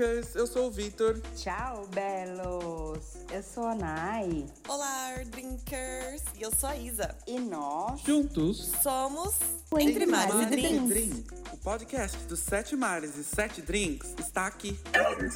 Eu 0.00 0.46
sou 0.46 0.68
o 0.68 0.70
Vitor. 0.70 1.20
Tchau, 1.34 1.84
belos! 1.92 3.16
Eu 3.32 3.42
sou 3.42 3.64
a 3.64 3.74
Nai. 3.74 4.46
Olá, 4.68 5.14
Drinkers! 5.26 6.22
E 6.38 6.42
eu 6.42 6.54
sou 6.54 6.68
a 6.68 6.76
Isa. 6.76 7.16
E 7.26 7.40
nós 7.40 8.00
Juntos 8.02 8.70
somos 8.80 9.34
o 9.68 9.76
Entre 9.80 10.06
Mares 10.06 10.36
e 10.36 10.46
Drinks. 10.46 10.88
Drink. 10.88 11.26
O 11.52 11.56
podcast 11.56 12.16
dos 12.28 12.38
Sete 12.38 12.76
Mares 12.76 13.16
e 13.16 13.24
Sete 13.24 13.60
Drinks 13.60 14.14
está 14.20 14.46
aqui. 14.46 14.78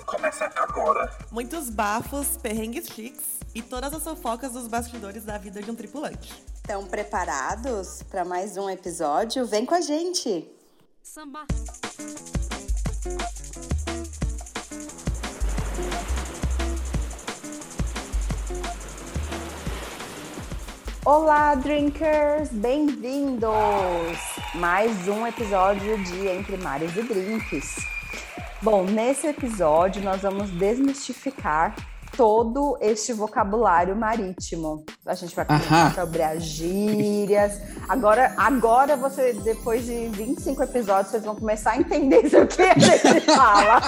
Começa 0.07 0.45
agora. 0.55 1.13
Muitos 1.33 1.69
bafos, 1.69 2.37
perrengues 2.37 2.87
chiques 2.87 3.41
e 3.53 3.63
todas 3.63 3.93
as 3.93 4.05
fofocas 4.05 4.53
dos 4.53 4.69
bastidores 4.69 5.25
da 5.25 5.39
vida 5.39 5.61
de 5.61 5.73
um 5.73 5.75
tripulante. 5.75 6.41
Estão 6.55 6.87
preparados 6.87 8.05
para 8.05 8.25
mais 8.25 8.57
um 8.57 8.71
episódio? 8.71 9.45
Vem 9.45 9.67
com 9.67 9.75
a 9.75 9.81
gente! 9.81 10.49
Samba. 11.03 11.47
Olá, 21.05 21.57
drinkers! 21.57 22.51
Bem-vindos! 22.53 23.51
Mais 24.55 25.09
um 25.09 25.27
episódio 25.27 26.01
de 26.05 26.29
Entre 26.29 26.57
Mares 26.57 26.97
e 26.97 27.03
Drinks. 27.03 27.75
Bom, 28.63 28.85
nesse 28.85 29.27
episódio 29.27 30.01
nós 30.01 30.23
vamos 30.23 30.49
desmistificar 30.51 31.75
todo 32.17 32.79
este 32.81 33.13
vocabulário 33.13 33.97
marítimo. 33.97 34.85
A 35.05 35.15
gente 35.15 35.35
vai 35.35 35.45
conversar 35.45 35.93
sobre 35.93 36.23
as 36.23 36.45
gírias. 36.45 37.61
Agora, 37.89 38.33
agora 38.37 38.97
você, 38.97 39.33
depois 39.33 39.85
de 39.85 40.07
25 40.07 40.63
episódios, 40.63 41.11
vocês 41.11 41.25
vão 41.25 41.35
começar 41.35 41.73
a 41.73 41.79
entender 41.79 42.27
o 42.27 42.47
que 42.47 42.63
a 42.63 42.79
gente 42.79 43.21
fala. 43.27 43.81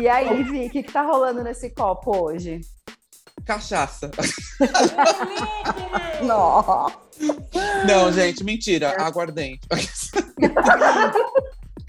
E 0.00 0.08
aí, 0.08 0.44
Vi, 0.44 0.66
o 0.66 0.70
que, 0.70 0.84
que 0.84 0.92
tá 0.92 1.02
rolando 1.02 1.42
nesse 1.42 1.70
copo 1.70 2.16
hoje? 2.16 2.60
Cachaça. 3.44 4.10
Nossa! 6.22 6.96
Não, 7.86 8.12
gente, 8.12 8.42
mentira. 8.44 8.94
Aguardente. 9.02 9.60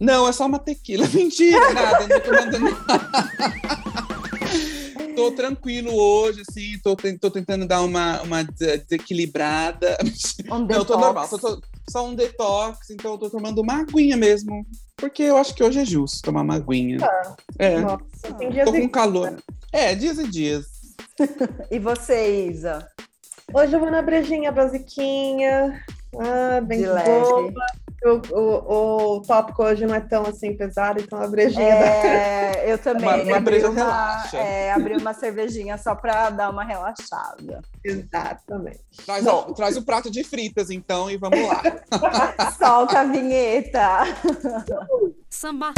Não, 0.02 0.28
é 0.28 0.32
só 0.32 0.46
uma 0.48 0.60
tequila. 0.60 1.08
Mentira, 1.08 1.74
nada. 1.74 2.00
Não 2.08 2.08
tô 2.10 2.20
tomando 2.20 2.60
nada. 2.60 3.34
Tô 5.16 5.32
tranquilo 5.32 5.94
hoje, 5.94 6.42
assim. 6.48 6.78
Tô, 6.84 6.96
tô 6.96 7.30
tentando 7.32 7.66
dar 7.68 7.82
uma, 7.84 8.22
uma 8.24 8.44
des- 8.44 8.84
desequilibrada. 8.84 9.98
Um 10.52 10.60
Não, 10.66 10.76
eu 10.78 10.86
tô 10.86 10.98
normal. 10.98 11.28
Tô, 11.30 11.38
tô- 11.38 11.62
só 11.90 12.06
um 12.08 12.16
detox, 12.16 12.90
então 12.90 13.12
eu 13.14 13.18
tô 13.18 13.30
tomando 13.30 13.62
uma 13.62 13.82
aguinha 13.82 14.18
mesmo. 14.18 14.66
Porque 14.98 15.24
eu 15.24 15.38
acho 15.38 15.54
que 15.54 15.64
hoje 15.64 15.80
é 15.80 15.86
justo 15.86 16.22
tomar 16.24 16.42
uma 16.42 16.56
aguinha. 16.56 16.98
É, 17.60 17.80
Nossa, 17.80 18.04
tô 18.66 18.72
com 18.72 18.90
calor. 18.90 19.36
É, 19.72 19.94
dias 19.96 20.18
e 20.18 20.28
dias. 20.28 20.66
E 21.72 21.80
você, 21.80 22.48
Isa? 22.48 22.88
Hoje 23.54 23.76
eu 23.76 23.80
vou 23.80 23.92
na 23.92 24.02
brejinha 24.02 24.52
basiquinha, 24.52 25.84
ah, 26.20 26.62
bem 26.62 26.80
De 26.80 26.86
de 26.86 26.90
leve. 26.92 27.10
boa. 27.10 27.54
O, 28.06 28.36
o, 28.38 29.16
o 29.18 29.22
tópico 29.22 29.64
hoje 29.64 29.86
não 29.86 29.96
é 29.96 30.02
tão 30.02 30.24
assim 30.24 30.58
pesado, 30.58 31.00
então 31.00 31.22
a 31.22 31.28
brejinha 31.28 31.70
dá. 31.74 31.86
É, 31.86 32.64
eu 32.74 32.78
também. 32.78 33.06
Uma- 33.08 33.24
uma 33.24 33.38
abri 33.38 33.44
breja 33.62 33.70
uma, 33.70 34.24
é, 34.34 34.74
abri 34.74 34.98
uma 34.98 35.14
cervejinha 35.14 35.78
só 35.78 35.96
pra 35.96 36.30
dar 36.30 36.50
uma 36.50 36.66
relaxada. 36.66 37.62
Exatamente. 37.84 38.82
Traz, 39.06 39.26
a- 39.26 39.44
traz 39.54 39.78
o 39.78 39.84
prato 39.86 40.12
de 40.12 40.22
fritas, 40.24 40.70
então, 40.70 41.10
e 41.10 41.16
vamos 41.16 41.40
lá. 41.48 41.62
Solta 42.60 43.00
a 43.00 43.04
vinheta. 43.06 44.00
Samba. 45.30 45.74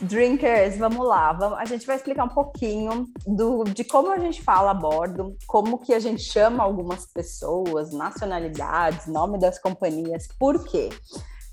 Drinkers, 0.00 0.78
vamos 0.78 1.06
lá. 1.06 1.32
Vamos, 1.32 1.58
a 1.58 1.64
gente 1.64 1.86
vai 1.86 1.96
explicar 1.96 2.24
um 2.24 2.28
pouquinho 2.28 3.06
do, 3.26 3.64
de 3.64 3.84
como 3.84 4.10
a 4.10 4.18
gente 4.18 4.42
fala 4.42 4.70
a 4.70 4.74
bordo, 4.74 5.36
como 5.46 5.78
que 5.78 5.92
a 5.92 6.00
gente 6.00 6.22
chama 6.22 6.62
algumas 6.64 7.06
pessoas, 7.06 7.92
nacionalidades, 7.92 9.06
nome 9.06 9.38
das 9.38 9.58
companhias, 9.58 10.26
por 10.38 10.64
quê? 10.64 10.88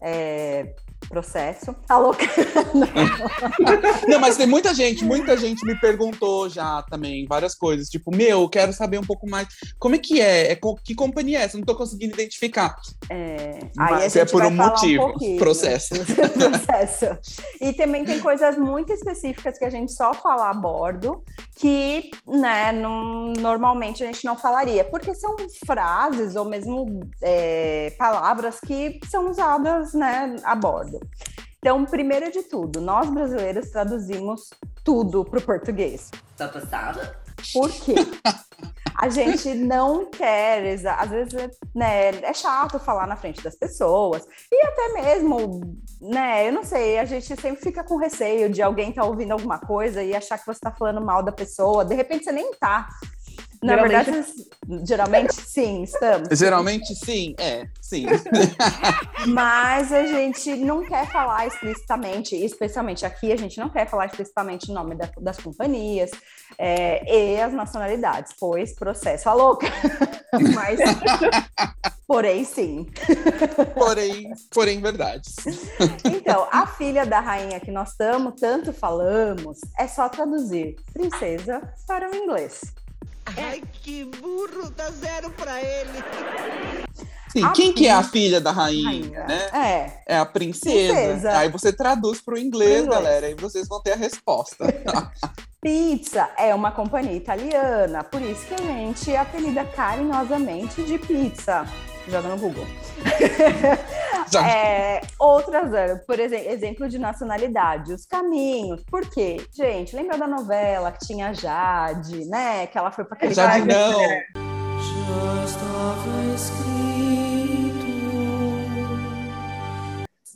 É, 0.02 0.74
processo. 1.10 1.74
Tá 1.88 1.98
louca? 1.98 2.26
Não, 4.08 4.20
mas 4.20 4.38
tem 4.38 4.48
muita 4.48 4.74
gente, 4.74 5.04
muita 5.04 5.36
gente 5.38 5.66
me 5.66 5.76
perguntou 5.80 6.50
já 6.50 6.82
também 6.90 7.26
várias 7.28 7.56
coisas. 7.56 7.90
Tipo, 7.90 8.16
meu, 8.16 8.42
eu 8.42 8.50
quero 8.50 8.74
saber 8.74 9.00
um 9.00 9.04
pouco 9.06 9.30
mais. 9.30 9.48
Como 9.80 9.96
é 9.96 9.98
que 9.98 10.20
é? 10.22 10.52
é 10.52 10.56
co- 10.56 10.76
que 10.84 10.96
companhia 10.96 11.40
é 11.40 11.44
essa? 11.44 11.58
Não 11.58 11.66
tô 11.66 11.76
conseguindo 11.76 12.14
identificar. 12.14 12.76
É, 13.10 13.60
Mas 13.76 14.16
é 14.16 14.26
por 14.26 14.44
um 14.46 14.52
motivo. 14.52 15.04
pouquinho. 15.08 15.38
Processo. 15.38 15.94
Processo. 16.34 17.18
E 17.62 17.74
também 17.74 18.04
tem 18.06 18.20
coisas 18.20 18.58
muito 18.58 18.92
específicas 18.94 19.58
que 19.58 19.66
a 19.66 19.70
gente 19.70 19.92
só 19.92 20.14
fala 20.14 20.50
a 20.50 20.54
bordo, 20.54 21.24
que 21.58 22.12
né, 22.28 22.72
não- 22.72 23.34
normalmente 23.34 24.04
a 24.04 24.06
gente 24.08 24.24
não 24.24 24.38
falaria, 24.38 24.84
porque 24.86 25.14
são 25.16 25.36
frases 25.66 26.36
ou 26.36 26.46
mesmo 26.46 27.00
é, 27.22 27.94
palavras 27.98 28.60
que 28.60 29.00
são 29.10 29.30
usadas 29.30 29.94
né, 29.94 30.36
a 30.44 30.56
bordo. 30.56 31.00
Então, 31.58 31.84
primeiro 31.86 32.32
de 32.32 32.44
tudo, 32.44 32.80
nós 32.80 33.10
brasileiros 33.10 33.72
traduzimos 33.72 34.50
tudo 34.84 35.26
para 35.26 35.40
o 35.40 35.42
português. 35.42 36.12
Tá 36.38 36.48
passada? 36.48 37.20
Por 37.52 37.72
quê? 37.72 37.96
A 39.00 39.10
gente 39.10 39.54
não 39.54 40.10
quer, 40.10 40.76
às 40.98 41.10
vezes 41.10 41.34
né, 41.76 42.10
é 42.22 42.34
chato 42.34 42.80
falar 42.80 43.06
na 43.06 43.16
frente 43.16 43.44
das 43.44 43.56
pessoas, 43.56 44.26
e 44.52 44.66
até 44.66 45.02
mesmo, 45.02 45.62
né, 46.02 46.48
eu 46.48 46.52
não 46.52 46.64
sei, 46.64 46.98
a 46.98 47.06
gente 47.06 47.28
sempre 47.40 47.62
fica 47.62 47.84
com 47.84 47.98
receio 47.98 48.50
de 48.50 48.62
alguém 48.62 48.90
estar 48.90 49.06
ouvindo 49.06 49.34
alguma 49.34 49.60
coisa 49.60 50.02
e 50.02 50.16
achar 50.16 50.40
que 50.40 50.46
você 50.46 50.58
está 50.58 50.72
falando 50.72 51.00
mal 51.00 51.22
da 51.22 51.32
pessoa, 51.32 51.86
de 51.86 51.94
repente 51.94 52.24
você 52.24 52.32
nem 52.32 52.52
tá. 52.56 52.88
Na 53.64 53.74
Geralmente- 53.76 54.06
verdade, 54.12 54.86
geralmente 54.88 55.34
sim, 55.34 55.84
estamos. 55.84 56.28
Geralmente, 56.38 56.96
sim, 56.96 57.34
é, 57.40 57.68
sim. 57.82 58.06
Mas 59.28 59.92
a 59.92 60.06
gente 60.06 60.56
não 60.58 60.84
quer 60.86 61.10
falar 61.12 61.48
explicitamente, 61.48 62.36
especialmente 62.36 63.06
aqui, 63.06 63.32
a 63.32 63.36
gente 63.36 63.58
não 63.60 63.70
quer 63.70 63.90
falar 63.90 64.06
explicitamente 64.08 64.70
o 64.70 64.74
nome 64.74 64.96
da- 64.96 65.10
das 65.20 65.38
companhias 65.38 66.12
é, 66.58 67.36
e 67.36 67.42
as 67.42 67.52
nacionalidades, 67.54 68.34
pois 68.40 68.74
processo 68.76 69.30
a 69.30 69.34
louca. 69.34 69.68
Mas, 70.54 70.80
porém, 72.06 72.44
sim. 72.44 72.86
porém, 73.74 74.32
porém, 74.52 74.82
verdade. 74.82 75.30
Então, 76.06 76.48
a 76.52 76.68
filha 76.68 77.06
da 77.06 77.20
rainha 77.20 77.60
que 77.60 77.72
nós 77.72 77.90
estamos, 77.92 78.40
tanto 78.40 78.72
falamos, 78.72 79.60
é 79.80 79.88
só 79.88 80.08
traduzir 80.10 80.76
princesa 80.94 81.62
para 81.88 82.10
o 82.12 82.16
inglês. 82.16 82.62
Ai, 83.36 83.62
que 83.84 84.06
burro, 84.06 84.70
dá 84.70 84.90
zero 84.92 85.30
pra 85.32 85.62
ele. 85.62 86.04
Sim, 87.30 87.44
A 87.44 87.50
quem 87.52 87.74
que 87.74 87.88
é 87.88 87.92
a 87.92 87.98
filha- 88.02 88.12
filha 88.12 88.42
da 88.42 88.52
rainha, 88.52 88.90
Rainha. 88.90 89.24
né? 89.26 89.50
É, 90.08 90.16
É 90.16 90.18
a 90.18 90.26
princesa. 90.26 90.94
Princesa. 90.94 91.38
Aí 91.38 91.50
você 91.50 91.74
traduz 91.74 92.22
pro 92.22 92.38
inglês, 92.38 92.84
Pro 92.84 92.84
inglês. 92.86 93.04
galera, 93.04 93.30
e 93.30 93.36
vocês 93.36 93.68
vão 93.68 93.82
ter 93.82 93.92
a 93.94 93.96
resposta. 93.98 94.66
Pizza 95.62 96.30
é 96.38 96.54
uma 96.56 96.72
companhia 96.72 97.14
italiana, 97.14 98.04
por 98.04 98.22
isso 98.22 98.46
que 98.46 98.54
a 98.54 98.58
gente 98.58 99.16
apelida 99.16 99.66
carinhosamente 99.66 100.84
de 100.84 100.98
pizza. 100.98 101.66
Joga 102.08 102.30
no 102.30 102.38
Google. 102.38 102.66
É, 104.48 105.02
outras, 105.20 105.72
por 106.06 106.20
exemplo, 106.20 106.50
exemplo 106.50 106.90
de 106.90 106.98
nacionalidade, 106.98 107.94
os 107.94 108.06
caminhos. 108.06 108.84
Por 108.90 109.08
quê? 109.10 109.38
Gente, 109.56 109.96
lembra 109.96 110.18
da 110.18 110.28
novela 110.28 110.92
que 110.92 111.06
tinha 111.06 111.30
a 111.30 111.34
Jade, 111.34 112.26
né? 112.26 112.68
Que 112.68 112.78
ela 112.78 112.92
foi 112.92 113.06
para 113.06 113.16
aquele 113.18 113.34
Já 113.34 113.48
bairro- 113.48 113.66
não. 113.66 114.00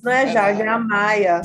Não 0.03 0.11
é 0.11 0.27
Jardim, 0.27 0.61
é 0.63 0.67
a 0.67 0.79
Maia. 0.79 1.41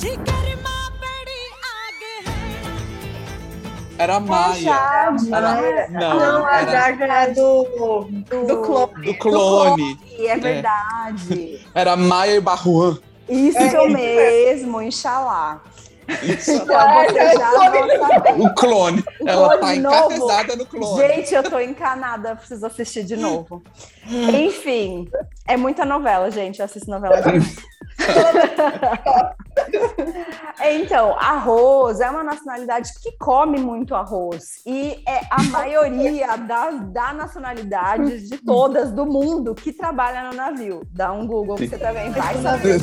Era 3.98 4.16
a 4.18 4.50
É. 4.50 4.54
Jade, 4.54 5.32
Era- 5.34 5.54
né? 5.54 5.88
Não, 5.90 6.18
Não, 6.18 6.46
a 6.46 6.60
era 6.60 6.70
Jardim 6.70 7.02
é 7.02 7.30
do, 7.30 7.62
do 8.46 8.62
clone. 8.62 9.04
do 9.06 9.14
clone. 9.18 9.98
E 10.18 10.26
é 10.26 10.36
verdade. 10.36 11.66
Era 11.74 11.96
Maia 11.96 12.36
e 12.36 12.40
Barruan. 12.40 12.98
Isso 13.28 13.58
É, 13.58 13.88
mesmo, 13.88 14.80
Inxalá. 14.82 15.60
Isso. 16.22 16.52
Então 16.52 16.76
você 17.04 17.32
já 17.36 17.50
não 17.50 18.08
sabe. 18.08 18.42
O 18.42 18.54
clone. 18.54 19.04
O 19.20 19.28
Ela 19.28 19.58
clone 19.58 19.60
tá 19.60 19.74
encarnizada 19.76 20.54
no 20.56 20.66
clone. 20.66 21.08
Gente, 21.08 21.34
eu 21.34 21.42
tô 21.42 21.58
encanada, 21.58 22.36
preciso 22.36 22.64
assistir 22.66 23.02
de 23.02 23.16
novo. 23.16 23.60
Enfim, 24.06 25.08
é 25.48 25.56
muita 25.56 25.84
novela, 25.84 26.30
gente. 26.30 26.60
Eu 26.60 26.64
assisto 26.66 26.88
novela 26.90 27.20
demais. 27.22 27.56
Então, 30.68 31.16
arroz 31.18 32.00
é 32.00 32.08
uma 32.10 32.22
nacionalidade 32.22 32.90
que 33.02 33.12
come 33.18 33.58
muito 33.58 33.94
arroz. 33.94 34.62
E 34.66 35.02
é 35.06 35.20
a 35.30 35.42
maioria 35.44 36.36
das 36.36 36.80
da 36.92 37.12
nacionalidades 37.12 38.28
de 38.28 38.38
todas 38.38 38.90
do 38.90 39.06
mundo 39.06 39.54
que 39.54 39.72
trabalha 39.72 40.30
no 40.30 40.36
navio. 40.36 40.82
Dá 40.92 41.12
um 41.12 41.26
Google 41.26 41.56
que 41.56 41.68
você 41.68 41.78
também 41.78 42.10
vai 42.10 42.36
saber. 42.42 42.80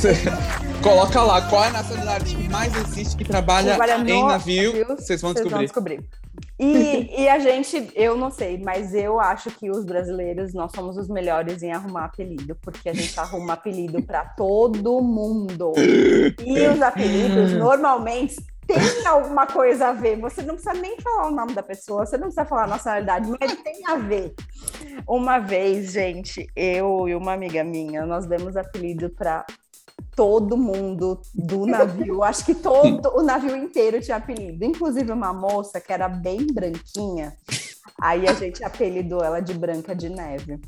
Coloca 0.81 1.21
lá 1.21 1.41
qual 1.49 1.63
é 1.63 1.67
a 1.67 1.71
nacionalidade 1.71 2.35
que 2.35 2.49
mais 2.49 2.75
existe 2.75 3.17
que 3.17 3.23
trabalha, 3.23 3.75
Trabalha 3.75 3.97
em 4.09 4.25
navio. 4.25 4.73
navio, 4.73 4.95
Vocês 4.97 5.21
vão 5.21 5.33
Vocês 5.33 5.49
vão 5.49 5.61
descobrir. 5.61 6.03
E, 6.59 7.23
e 7.23 7.27
a 7.27 7.39
gente, 7.39 7.91
eu 7.95 8.17
não 8.17 8.31
sei, 8.31 8.57
mas 8.57 8.93
eu 8.93 9.19
acho 9.19 9.51
que 9.51 9.69
os 9.69 9.85
brasileiros, 9.85 10.53
nós 10.53 10.71
somos 10.73 10.97
os 10.97 11.07
melhores 11.07 11.61
em 11.61 11.71
arrumar 11.71 12.05
apelido, 12.05 12.55
porque 12.61 12.89
a 12.89 12.93
gente 12.93 13.19
arruma 13.19 13.53
apelido 13.53 14.01
para 14.03 14.25
todo 14.25 15.01
mundo. 15.01 15.73
E 15.77 16.67
os 16.67 16.81
apelidos, 16.81 17.53
normalmente, 17.53 18.35
tem 18.67 19.05
alguma 19.05 19.45
coisa 19.45 19.89
a 19.89 19.93
ver. 19.93 20.19
Você 20.19 20.41
não 20.41 20.55
precisa 20.55 20.73
nem 20.73 20.99
falar 20.99 21.27
o 21.27 21.35
nome 21.35 21.53
da 21.53 21.63
pessoa, 21.63 22.05
você 22.05 22.17
não 22.17 22.27
precisa 22.27 22.45
falar 22.45 22.63
a 22.63 22.67
nacionalidade, 22.67 23.29
mas 23.39 23.55
tem 23.61 23.85
a 23.87 23.95
ver. 23.95 24.33
Uma 25.07 25.39
vez, 25.39 25.91
gente, 25.91 26.47
eu 26.55 27.07
e 27.07 27.15
uma 27.15 27.33
amiga 27.33 27.63
minha, 27.63 28.05
nós 28.05 28.25
demos 28.25 28.55
apelido 28.55 29.09
para 29.09 29.45
todo 30.15 30.57
mundo 30.57 31.19
do 31.33 31.65
navio. 31.65 32.23
Acho 32.23 32.45
que 32.45 32.55
todo 32.55 33.15
o 33.15 33.21
navio 33.21 33.55
inteiro 33.55 34.01
tinha 34.01 34.17
apelido, 34.17 34.63
inclusive 34.63 35.11
uma 35.11 35.33
moça 35.33 35.79
que 35.79 35.91
era 35.91 36.07
bem 36.07 36.47
branquinha. 36.47 37.33
Aí 38.01 38.27
a 38.27 38.33
gente 38.33 38.63
apelidou 38.63 39.23
ela 39.23 39.39
de 39.39 39.53
Branca 39.53 39.95
de 39.95 40.09
Neve. 40.09 40.59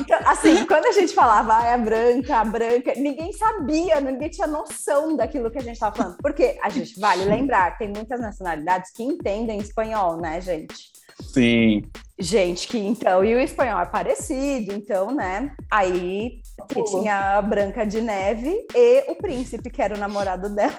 Então, 0.00 0.18
assim, 0.26 0.66
quando 0.66 0.86
a 0.86 0.92
gente 0.92 1.14
falava 1.14 1.58
ah, 1.58 1.66
é 1.66 1.78
branca, 1.78 2.36
a 2.36 2.44
branca, 2.44 2.92
ninguém 2.96 3.32
sabia, 3.32 4.00
ninguém 4.00 4.28
tinha 4.28 4.46
noção 4.46 5.16
daquilo 5.16 5.50
que 5.50 5.58
a 5.58 5.62
gente 5.62 5.74
estava 5.74 5.94
falando. 5.94 6.16
Porque 6.18 6.58
a 6.62 6.68
gente 6.68 6.98
vale 6.98 7.24
lembrar, 7.24 7.78
tem 7.78 7.88
muitas 7.88 8.20
nacionalidades 8.20 8.90
que 8.92 9.02
entendem 9.02 9.58
espanhol, 9.58 10.16
né, 10.16 10.40
gente? 10.40 10.92
Sim. 11.20 11.84
Gente, 12.18 12.68
que 12.68 12.78
então, 12.78 13.24
e 13.24 13.34
o 13.34 13.40
espanhol 13.40 13.80
é 13.80 13.86
parecido, 13.86 14.72
então, 14.72 15.14
né? 15.14 15.54
Aí 15.70 16.40
que 16.68 16.82
tinha 16.84 17.36
a 17.38 17.42
Branca 17.42 17.84
de 17.86 18.00
Neve 18.00 18.66
e 18.74 19.04
o 19.10 19.16
príncipe, 19.16 19.70
que 19.70 19.82
era 19.82 19.94
o 19.94 19.98
namorado 19.98 20.48
dela. 20.48 20.72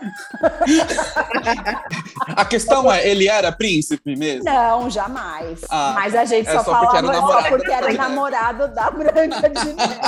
A 2.36 2.45
questão 2.45 2.92
é, 2.92 3.07
ele 3.07 3.27
era 3.27 3.51
príncipe 3.51 4.16
mesmo? 4.16 4.44
Não, 4.45 4.89
jamais. 4.89 5.62
Ah, 5.69 5.94
Mas 5.95 6.16
a 6.16 6.25
gente 6.25 6.48
é 6.50 6.51
só, 6.54 6.63
só 6.63 6.80
porque 6.80 6.98
falava 6.98 7.12
namorado 7.13 7.44
só 7.44 7.50
porque 7.50 7.72
era 7.72 7.88
Branca. 7.88 8.01
namorado 8.10 8.68
da 8.74 8.89
Branca 8.92 9.50
de 9.50 9.74
Neve. 9.74 10.01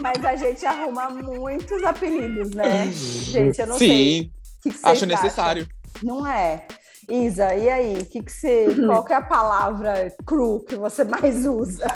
Mas 0.00 0.24
a 0.24 0.36
gente 0.36 0.64
arruma 0.66 1.08
muitos 1.10 1.82
apelidos, 1.84 2.50
né? 2.50 2.90
Gente, 2.92 3.60
eu 3.60 3.66
não 3.66 3.78
sei. 3.78 3.88
Sim, 3.88 4.30
O 4.58 4.62
que 4.62 4.70
vocês 4.70 4.84
acho 4.84 5.04
acham? 5.04 5.08
necessário. 5.08 5.68
Não 6.02 6.26
é? 6.26 6.64
Isa, 7.08 7.54
e 7.54 7.68
aí? 7.68 8.04
Que 8.04 8.22
que 8.22 8.32
você, 8.32 8.66
qual 8.86 9.04
que 9.04 9.12
é 9.12 9.16
a 9.16 9.22
palavra 9.22 10.12
cru 10.24 10.60
que 10.60 10.76
você 10.76 11.04
mais 11.04 11.46
usa? 11.46 11.86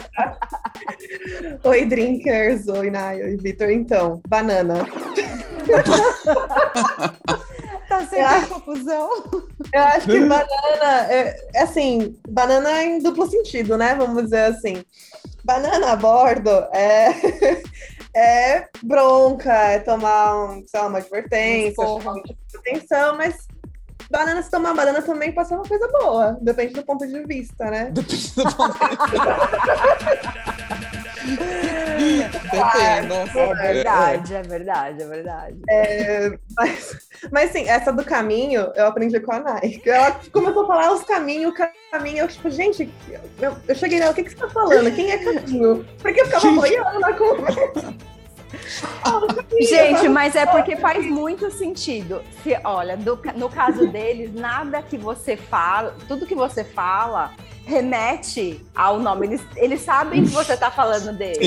Oi, 1.63 1.85
drinkers. 1.85 2.67
Oi, 2.67 2.89
Naya. 2.89 3.25
Oi, 3.25 3.37
Vitor. 3.37 3.69
Então, 3.69 4.21
banana. 4.27 4.85
Tá 7.89 8.05
sempre 8.05 8.45
confusão? 8.47 9.09
Eu 9.73 9.81
acho 9.81 10.05
que 10.05 10.19
banana 10.19 11.11
é, 11.11 11.35
é 11.55 11.61
assim, 11.63 12.15
banana 12.29 12.83
em 12.83 12.99
duplo 12.99 13.27
sentido, 13.27 13.75
né? 13.77 13.95
Vamos 13.95 14.25
dizer 14.25 14.45
assim. 14.45 14.83
Banana 15.43 15.93
a 15.93 15.95
bordo 15.95 16.51
é, 16.71 17.09
é 18.15 18.67
bronca, 18.83 19.51
é 19.51 19.79
tomar 19.79 20.35
um, 20.35 20.63
sei 20.67 20.79
lá, 20.79 20.87
uma 20.87 20.99
advertência, 20.99 21.83
um 21.83 22.21
tipo 22.21 22.39
de 22.47 22.57
atenção, 22.57 23.17
mas 23.17 23.47
banana, 24.09 24.41
se 24.41 24.49
tomar 24.49 24.73
banana 24.73 25.01
também 25.01 25.31
pode 25.31 25.47
ser 25.47 25.55
uma 25.55 25.63
coisa 25.63 25.87
boa, 25.87 26.37
depende 26.41 26.73
do 26.73 26.83
ponto 26.83 27.05
de 27.07 27.23
vista, 27.23 27.65
né? 27.69 27.91
Depende 27.95 28.33
do 28.35 28.55
ponto 28.55 28.79
Depende, 31.99 33.07
nossa. 33.07 33.39
É 33.39 33.73
verdade, 33.73 34.35
é 34.35 34.41
verdade, 34.41 35.03
é 35.03 35.05
verdade. 35.05 35.57
É, 35.69 36.39
mas, 36.55 36.97
mas 37.31 37.51
sim, 37.51 37.67
essa 37.67 37.91
do 37.91 38.03
caminho 38.03 38.71
eu 38.75 38.87
aprendi 38.87 39.19
com 39.19 39.33
a 39.33 39.39
Nai. 39.39 39.81
Ela 39.85 40.19
começou 40.31 40.63
a 40.63 40.67
falar 40.67 40.93
os 40.93 41.03
caminhos, 41.03 41.51
o 41.51 41.55
caminho. 41.91 42.19
Eu, 42.19 42.27
tipo, 42.27 42.49
gente, 42.49 42.89
eu, 43.39 43.55
eu 43.67 43.75
cheguei 43.75 43.99
nela, 43.99 44.11
o 44.11 44.15
que, 44.15 44.23
que 44.23 44.31
você 44.31 44.37
tá 44.37 44.49
falando? 44.49 44.93
Quem 44.95 45.11
é 45.11 45.17
caminho? 45.17 45.85
Porque 46.01 46.21
eu 46.21 46.25
ficava 46.25 46.51
boiando 46.51 46.99
na 46.99 47.13
conversa. 47.13 47.93
Gente, 49.61 50.07
mas 50.09 50.35
é 50.35 50.45
porque 50.45 50.75
faz 50.75 51.05
muito 51.05 51.51
sentido. 51.51 52.21
Se, 52.43 52.57
olha, 52.63 52.95
do- 52.97 53.19
no 53.35 53.49
caso 53.49 53.87
deles, 53.87 54.33
nada 54.33 54.81
que 54.81 54.97
você 54.97 55.35
fala, 55.37 55.95
tudo 56.07 56.25
que 56.25 56.35
você 56.35 56.63
fala 56.63 57.31
remete 57.65 58.65
ao 58.75 58.99
nome. 58.99 59.27
Eles, 59.27 59.41
eles 59.55 59.81
sabem 59.81 60.23
que 60.23 60.29
você 60.29 60.57
tá 60.57 60.71
falando 60.71 61.15
deles. 61.15 61.37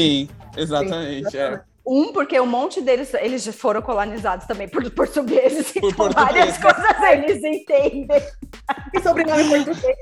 Sim, 0.53 0.59
exatamente. 0.61 1.37
é. 1.37 1.72
Um, 1.85 2.13
porque 2.13 2.39
um 2.39 2.47
monte 2.47 2.81
deles, 2.81 3.13
eles 3.15 3.43
já 3.43 3.53
foram 3.53 3.83
colonizados 3.83 4.47
também 4.47 4.69
por 4.69 4.89
portugueses. 4.93 5.73
Por 5.73 5.93
então 5.93 6.09
portugueses. 6.09 6.33
várias 6.33 6.57
coisas 6.59 6.85
eles 7.13 7.43
entendem. 7.43 8.23
E 8.95 9.03
sobrenome 9.03 9.65
português. 9.65 9.97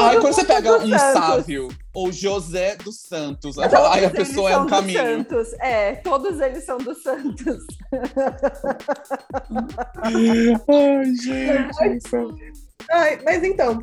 Aí 0.00 0.20
quando 0.20 0.32
você 0.32 0.44
pega 0.44 0.76
um 0.76 0.88
Santos. 0.88 1.12
Sávio 1.12 1.68
ou 1.92 2.12
José 2.12 2.76
dos 2.76 3.00
Santos, 3.00 3.58
aí, 3.58 3.68
fala, 3.68 4.06
a 4.06 4.10
pessoa 4.10 4.48
é 4.50 4.56
um 4.58 4.62
dos 4.62 4.70
caminho. 4.70 5.00
Santos. 5.00 5.52
É, 5.54 5.96
todos 5.96 6.40
eles 6.40 6.64
são 6.64 6.78
dos 6.78 7.02
Santos. 7.02 7.66
Ai, 10.02 11.14
gente. 11.16 11.74
Ai, 12.90 13.18
mas 13.24 13.42
então, 13.42 13.82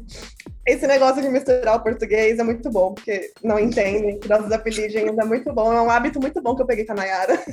esse 0.66 0.86
negócio 0.86 1.22
de 1.22 1.30
misturar 1.30 1.76
o 1.76 1.84
português 1.84 2.38
é 2.40 2.44
muito 2.44 2.70
bom, 2.70 2.94
porque 2.94 3.32
não 3.44 3.60
entendem, 3.60 4.20
nossos 4.28 4.52
apelidos 4.52 4.96
é 4.96 5.26
muito 5.26 5.52
bom, 5.54 5.74
é 5.74 5.82
um 5.82 5.90
hábito 5.90 6.20
muito 6.20 6.42
bom 6.42 6.56
que 6.56 6.62
eu 6.62 6.68
peguei 6.68 6.86
com 6.86 6.94
a 6.94 6.96
Nayara. 6.96 7.40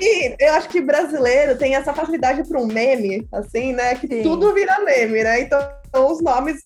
E 0.00 0.34
eu 0.38 0.52
acho 0.54 0.68
que 0.68 0.80
brasileiro 0.80 1.56
tem 1.56 1.76
essa 1.76 1.92
facilidade 1.92 2.46
para 2.48 2.60
um 2.60 2.66
meme, 2.66 3.26
assim, 3.32 3.72
né? 3.72 3.94
Que 3.94 4.08
Sim. 4.08 4.22
tudo 4.22 4.52
vira 4.52 4.80
meme, 4.80 5.22
né? 5.22 5.40
Então 5.40 5.60
os 5.94 6.20
nomes 6.20 6.64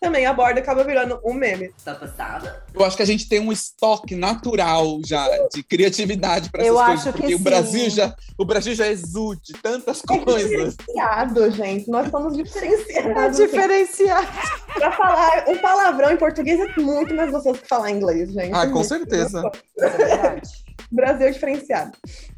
também 0.00 0.26
a 0.26 0.32
borda 0.32 0.60
acaba 0.60 0.84
virando 0.84 1.20
um 1.24 1.34
meme. 1.34 1.70
Tá 1.84 1.94
passada? 1.94 2.62
Eu 2.74 2.84
acho 2.84 2.96
que 2.96 3.02
a 3.02 3.06
gente 3.06 3.28
tem 3.28 3.40
um 3.40 3.50
estoque 3.52 4.14
natural 4.14 5.00
já 5.04 5.26
de 5.52 5.62
criatividade 5.62 6.50
para 6.50 6.62
essas 6.62 6.68
Eu 6.72 6.84
coisas, 6.84 7.06
acho 7.06 7.12
que 7.12 7.20
porque 7.20 7.34
o 7.34 7.38
sim. 7.38 7.44
Brasil 7.44 7.90
já 7.90 8.14
o 8.36 8.44
Brasil 8.44 8.74
já 8.74 8.86
exude 8.86 9.52
tantas 9.62 10.00
É 10.08 10.18
coisas. 10.18 10.48
diferenciado, 10.76 11.50
gente. 11.50 11.90
Nós 11.90 12.10
somos 12.10 12.36
diferenciados. 12.36 13.10
É 13.16 13.26
assim. 13.26 13.42
diferenciado. 13.46 14.26
Pra 14.74 14.92
falar 14.92 15.44
um 15.48 15.58
palavrão 15.58 16.10
em 16.12 16.16
português 16.16 16.60
é 16.60 16.80
muito 16.80 17.14
mais 17.14 17.30
gostoso 17.30 17.58
que 17.60 17.66
falar 17.68 17.90
em 17.90 17.96
inglês, 17.96 18.30
gente. 18.32 18.54
Ah, 18.54 18.66
com 18.68 18.84
certeza. 18.84 19.42
É 19.78 19.88
verdade. 19.88 20.50
Brasil 20.90 21.26
é 21.26 21.30
diferenciado. 21.32 21.92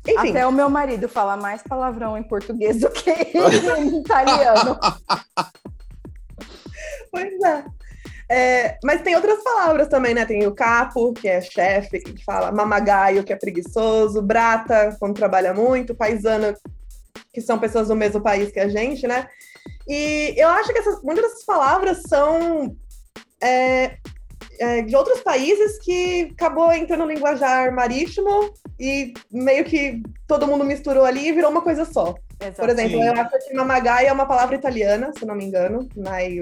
Enfim, 0.08 0.30
Até 0.30 0.46
o 0.46 0.50
meu 0.52 0.68
marido 0.70 1.08
fala 1.08 1.36
mais 1.36 1.62
palavrão 1.62 2.16
em 2.16 2.22
português 2.22 2.80
do 2.80 2.90
que 2.90 3.10
em 3.10 4.00
italiano. 4.00 4.78
pois 7.10 7.40
é. 7.42 7.64
É, 8.32 8.78
mas 8.84 9.02
tem 9.02 9.16
outras 9.16 9.42
palavras 9.42 9.88
também, 9.88 10.14
né? 10.14 10.24
Tem 10.24 10.46
o 10.46 10.54
capo, 10.54 11.12
que 11.12 11.28
é 11.28 11.40
chefe, 11.40 11.98
que 11.98 12.24
fala 12.24 12.52
mamagaio, 12.52 13.24
que 13.24 13.32
é 13.32 13.36
preguiçoso, 13.36 14.22
brata, 14.22 14.96
quando 15.00 15.16
trabalha 15.16 15.52
muito, 15.52 15.96
paisano, 15.96 16.54
que 17.32 17.40
são 17.40 17.58
pessoas 17.58 17.88
do 17.88 17.96
mesmo 17.96 18.20
país 18.20 18.52
que 18.52 18.60
a 18.60 18.68
gente, 18.68 19.04
né? 19.06 19.26
E 19.88 20.34
eu 20.36 20.48
acho 20.48 20.72
que 20.72 20.78
essas, 20.78 21.02
muitas 21.02 21.24
dessas 21.24 21.44
palavras 21.44 22.02
são 22.08 22.76
é, 23.42 23.96
é, 24.60 24.82
de 24.82 24.94
outros 24.94 25.20
países 25.22 25.80
que 25.80 26.30
acabou 26.32 26.72
entrando 26.72 27.00
no 27.00 27.12
linguajar 27.12 27.74
marítimo 27.74 28.52
e 28.78 29.12
meio 29.28 29.64
que 29.64 30.00
todo 30.28 30.46
mundo 30.46 30.64
misturou 30.64 31.04
ali 31.04 31.28
e 31.28 31.32
virou 31.32 31.50
uma 31.50 31.62
coisa 31.62 31.84
só. 31.84 32.14
Por 32.56 32.68
exemplo, 32.68 32.98
Sim. 32.98 33.06
eu 33.06 33.12
acho 33.12 33.48
que 33.48 33.54
mamagaio 33.54 34.08
é 34.08 34.12
uma 34.12 34.26
palavra 34.26 34.54
italiana, 34.54 35.12
se 35.18 35.26
não 35.26 35.34
me 35.34 35.44
engano. 35.44 35.88
Nai, 35.96 36.38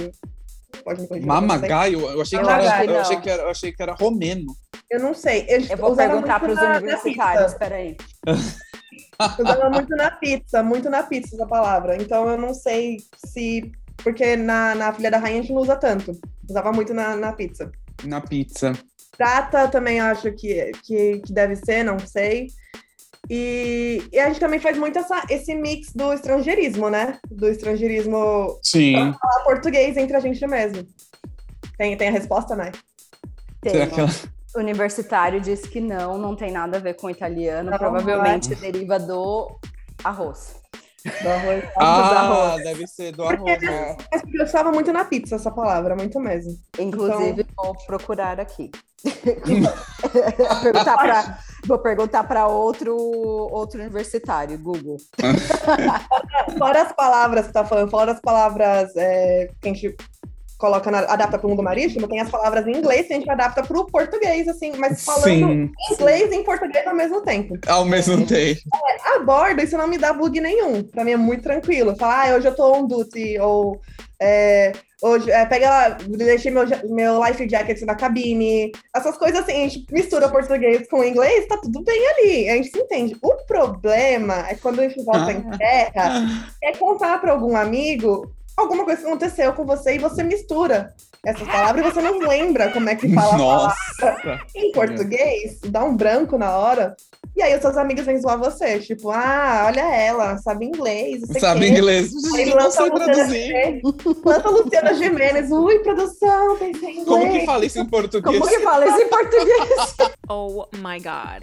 pode 0.84 1.02
me 1.02 1.08
corrigir. 1.08 1.26
Mamagaio, 1.26 2.00
eu 2.00 2.20
achei, 2.20 2.38
que 2.38 2.44
era, 2.44 2.84
eu 2.84 3.00
achei 3.00 3.20
que 3.20 3.30
era, 3.30 3.42
eu 3.42 3.50
achei 3.50 3.72
que 3.72 3.82
era 3.82 3.94
romeno. 3.94 4.54
Eu 4.90 5.00
não 5.00 5.14
sei. 5.14 5.46
Eu, 5.48 5.60
Eu 5.62 5.76
vou 5.76 5.94
perguntar 5.94 6.40
para 6.40 6.52
os 6.52 6.58
universitários, 6.58 7.54
peraí. 7.54 7.96
Usava 9.38 9.70
muito 9.70 9.96
na 9.96 10.10
pizza, 10.12 10.62
muito 10.62 10.88
na 10.88 11.02
pizza 11.02 11.34
essa 11.34 11.46
palavra. 11.46 11.96
Então 12.00 12.28
eu 12.28 12.38
não 12.38 12.54
sei 12.54 12.98
se. 13.26 13.70
Porque 13.96 14.36
na, 14.36 14.74
na 14.76 14.92
Filha 14.92 15.10
da 15.10 15.18
Rainha 15.18 15.40
a 15.40 15.42
gente 15.42 15.52
não 15.52 15.60
usa 15.60 15.76
tanto. 15.76 16.12
Usava 16.48 16.72
muito 16.72 16.94
na, 16.94 17.16
na 17.16 17.32
pizza. 17.32 17.70
Na 18.04 18.20
pizza. 18.20 18.72
Prata 19.16 19.66
também 19.66 19.98
acho 19.98 20.30
que, 20.32 20.70
que, 20.84 21.18
que 21.18 21.32
deve 21.32 21.56
ser, 21.56 21.82
não 21.82 21.98
sei. 21.98 22.46
E, 23.30 24.02
e 24.12 24.18
a 24.18 24.28
gente 24.28 24.40
também 24.40 24.58
faz 24.58 24.76
muito 24.78 24.98
essa, 24.98 25.22
esse 25.28 25.54
mix 25.54 25.92
do 25.94 26.12
estrangeirismo, 26.12 26.88
né? 26.88 27.18
Do 27.30 27.48
estrangeirismo 27.48 28.58
Sim. 28.62 28.94
falar 29.20 29.44
português 29.44 29.96
entre 29.96 30.16
a 30.16 30.20
gente 30.20 30.46
mesmo. 30.46 30.86
Tem, 31.76 31.96
tem 31.96 32.08
a 32.08 32.12
resposta, 32.12 32.56
né? 32.56 32.72
Tem. 33.60 33.72
Universitário 34.56 35.40
disse 35.40 35.68
que 35.68 35.80
não, 35.80 36.16
não 36.18 36.34
tem 36.34 36.50
nada 36.50 36.78
a 36.78 36.80
ver 36.80 36.94
com 36.94 37.10
italiano, 37.10 37.70
Não, 37.70 37.78
provavelmente 37.78 38.54
deriva 38.54 38.98
do 38.98 39.58
arroz. 40.02 40.56
Do 41.22 41.28
arroz. 41.28 41.64
Ah, 41.76 42.20
arroz. 42.20 42.64
deve 42.64 42.86
ser 42.86 43.12
do 43.12 43.24
arroz. 43.24 43.62
né? 43.62 43.96
Mas 44.10 44.22
eu 44.22 44.38
gostava 44.38 44.72
muito 44.72 44.92
na 44.92 45.04
pizza 45.04 45.36
essa 45.36 45.50
palavra, 45.50 45.94
muito 45.94 46.18
mesmo. 46.18 46.58
Inclusive, 46.78 47.46
vou 47.56 47.74
procurar 47.86 48.40
aqui. 48.40 48.70
Perguntar 50.62 50.96
pra- 50.98 51.38
vou 51.68 51.78
perguntar 51.78 52.24
para 52.24 52.48
outro, 52.48 52.96
outro 52.96 53.80
universitário, 53.80 54.58
Google. 54.58 54.96
Fora 56.58 56.82
as 56.82 56.92
palavras 56.92 57.46
que 57.46 57.52
tá 57.52 57.64
falando, 57.64 57.90
fora 57.90 58.12
as 58.12 58.20
palavras 58.20 58.96
é, 58.96 59.50
que 59.60 59.68
a 59.68 59.72
gente 59.72 59.96
coloca 60.58 60.90
na, 60.90 61.00
adapta 61.00 61.38
para 61.38 61.46
o 61.46 61.50
mundo 61.50 61.62
marítimo, 61.62 62.08
tem 62.08 62.20
as 62.20 62.30
palavras 62.30 62.66
em 62.66 62.76
inglês 62.76 63.06
que 63.06 63.12
a 63.12 63.16
gente 63.16 63.30
adapta 63.30 63.62
para 63.62 63.78
o 63.78 63.86
português, 63.86 64.48
assim, 64.48 64.72
mas 64.76 65.04
falando 65.04 65.24
Sim, 65.24 65.70
inglês 65.92 66.32
e 66.32 66.34
em 66.34 66.42
português 66.42 66.84
ao 66.86 66.96
mesmo 66.96 67.20
tempo. 67.22 67.54
ao 67.68 67.84
mesmo 67.84 68.26
tempo. 68.26 68.60
A 69.04 69.20
bordo, 69.20 69.62
isso 69.62 69.78
não 69.78 69.86
me 69.86 69.98
dá 69.98 70.12
bug 70.12 70.40
nenhum. 70.40 70.82
Pra 70.82 71.04
mim 71.04 71.12
é 71.12 71.16
muito 71.16 71.44
tranquilo. 71.44 71.96
Falar, 71.96 72.30
ah, 72.30 72.36
hoje 72.36 72.48
eu 72.48 72.56
tô 72.56 72.74
on 72.74 72.86
duty, 72.86 73.38
ou 73.38 73.80
é, 74.20 74.72
hoje, 75.02 75.30
é, 75.30 75.44
pega 75.46 75.68
lá, 75.68 75.88
deixei 75.90 76.50
meu, 76.50 76.64
meu 76.84 77.24
life 77.24 77.48
jacket 77.48 77.80
na 77.82 77.94
cabine. 77.94 78.72
Essas 78.94 79.16
coisas 79.16 79.40
assim, 79.40 79.52
a 79.52 79.68
gente 79.68 79.86
mistura 79.92 80.28
português 80.28 80.88
com 80.88 81.04
inglês, 81.04 81.46
tá 81.46 81.56
tudo 81.56 81.82
bem 81.82 82.08
ali. 82.08 82.48
A 82.50 82.56
gente 82.56 82.70
se 82.70 82.78
entende. 82.78 83.16
O 83.22 83.36
problema 83.46 84.46
é 84.48 84.54
quando 84.54 84.80
a 84.80 84.88
gente 84.88 85.02
volta 85.04 85.32
em 85.32 85.42
terra, 85.58 86.26
é 86.62 86.72
contar 86.76 87.20
pra 87.20 87.32
algum 87.32 87.56
amigo 87.56 88.32
alguma 88.56 88.84
coisa 88.84 89.00
que 89.00 89.06
aconteceu 89.06 89.52
com 89.52 89.64
você 89.64 89.94
e 89.94 89.98
você 89.98 90.22
mistura 90.24 90.92
essas 91.24 91.46
palavras 91.46 91.86
e 91.86 91.90
você 91.90 92.00
não 92.00 92.18
lembra 92.18 92.72
como 92.72 92.88
é 92.88 92.96
que 92.96 93.12
fala 93.12 93.34
a 93.34 93.38
palavra 93.38 93.76
Nossa. 94.00 94.40
em 94.54 94.72
português, 94.72 95.60
dá 95.66 95.84
um 95.84 95.96
branco 95.96 96.36
na 96.36 96.56
hora, 96.56 96.96
e 97.38 97.42
aí 97.42 97.54
os 97.54 97.62
seus 97.62 97.76
amigos 97.76 98.04
vêm 98.04 98.20
zoar 98.20 98.36
você, 98.36 98.80
tipo, 98.80 99.10
ah, 99.10 99.64
olha 99.68 99.80
ela, 99.94 100.36
sabe 100.38 100.66
inglês, 100.66 101.22
Sabe 101.38 101.60
quê. 101.60 101.68
inglês? 101.68 102.12
Aí 102.34 102.46
não 102.46 102.56
lança 102.56 102.82
sei 102.82 102.90
Luciana 102.90 103.12
traduzir. 103.14 103.80
Lança 104.24 104.48
Luciana 104.48 104.94
Gimenez, 104.94 105.50
ui, 105.52 105.78
produção, 105.78 106.56
tem 106.56 106.72
que 106.72 106.80
ser 106.80 106.90
inglês. 106.90 107.06
Como 107.06 107.30
que 107.32 107.46
fala 107.46 107.64
isso 107.64 107.78
em 107.78 107.86
português? 107.86 108.38
Como 108.38 108.50
que 108.50 108.58
fala 108.60 108.86
isso 108.88 109.00
em 109.00 109.08
português? 109.08 109.96
Oh 110.30 110.66
my 110.76 110.98
god. 111.00 111.42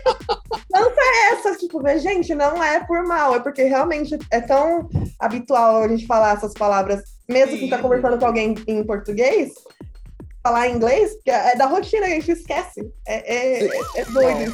Essa, 1.32 1.56
tipo, 1.56 1.82
vê, 1.82 1.98
gente, 1.98 2.36
não 2.36 2.64
é 2.64 2.82
por 2.86 3.04
mal, 3.04 3.34
é 3.34 3.40
porque 3.40 3.64
realmente 3.64 4.16
é 4.30 4.40
tão 4.40 4.88
habitual 5.20 5.78
a 5.78 5.88
gente 5.88 6.06
falar 6.06 6.36
essas 6.36 6.54
palavras, 6.54 7.02
mesmo 7.28 7.58
que 7.58 7.68
tá 7.68 7.78
Sim. 7.78 7.82
conversando 7.82 8.20
com 8.20 8.26
alguém 8.28 8.54
em 8.68 8.84
português, 8.84 9.54
falar 10.46 10.70
inglês, 10.70 11.18
que 11.24 11.32
é 11.32 11.56
da 11.56 11.66
rotina, 11.66 12.06
a 12.06 12.10
gente 12.10 12.32
esquece. 12.32 12.88
É, 13.08 13.64
é, 13.66 13.82
é 13.96 14.06
doido. 14.06 14.54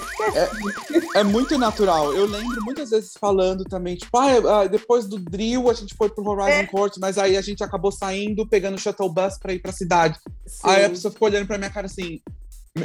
É 1.16 1.22
muito 1.24 1.58
natural. 1.58 2.14
Eu 2.14 2.26
lembro 2.28 2.64
muitas 2.64 2.92
vezes 2.92 3.12
falando 3.20 3.66
também, 3.66 3.98
tipo, 3.98 4.18
ah, 4.18 4.68
depois 4.68 5.06
do 5.06 5.20
drill 5.20 5.70
a 5.70 5.74
gente 5.74 5.94
foi 5.96 6.10
pro 6.10 6.26
Horizon 6.26 6.60
É. 6.62 6.66
Court, 6.66 6.96
mas 6.98 7.18
aí 7.18 7.36
a 7.36 7.42
gente 7.42 7.62
acabou 7.62 7.92
saindo, 7.92 8.48
pegando 8.48 8.76
o 8.76 8.80
shuttle 8.80 9.12
bus 9.12 9.38
pra 9.38 9.52
ir 9.52 9.60
pra 9.60 9.74
cidade. 9.74 10.18
Aí 10.64 10.86
a 10.86 10.90
pessoa 10.90 11.12
ficou 11.12 11.28
olhando 11.28 11.46
pra 11.46 11.58
minha 11.58 11.70
cara 11.70 11.88
assim, 11.88 12.22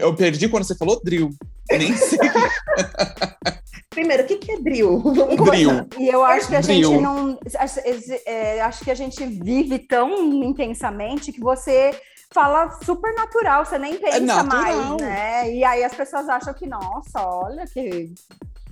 eu 0.01 0.13
perdi 0.17 0.49
quando 0.49 0.65
você 0.65 0.75
falou 0.75 1.01
drill. 1.05 1.31
Nem 1.71 1.97
sei. 1.97 2.19
Primeiro, 3.91 4.25
o 4.25 4.27
que, 4.27 4.37
que 4.37 4.51
é 4.53 4.59
drill? 4.61 4.99
Vamos 5.01 5.37
começar. 5.37 5.85
drill. 5.85 5.89
E 5.99 6.09
eu 6.09 6.23
acho 6.25 6.49
que 6.49 6.57
a 6.57 6.61
Drill. 6.61 6.91
gente 6.91 7.01
não. 7.03 7.39
acho- 7.57 7.81
é, 8.27 8.61
acho 8.61 8.85
que 8.85 8.91
a 8.91 8.95
gente 8.95 9.25
vive 9.25 9.79
tão 9.79 10.43
intensamente 10.43 11.33
que 11.33 11.41
você 11.41 11.99
fala 12.33 12.71
super 12.85 13.15
natural, 13.15 13.65
você 13.65 13.79
nem 13.79 13.99
pensa 13.99 14.17
É 14.41 14.43
mais, 14.43 14.97
né? 15.01 15.55
E 15.55 15.65
aí 15.65 15.85
as 15.85 15.95
pessoas 15.95 16.29
acham 16.29 16.53
que, 16.55 16.67
nossa, 16.67 17.21
olha 17.27 17.65
que. 17.67 18.13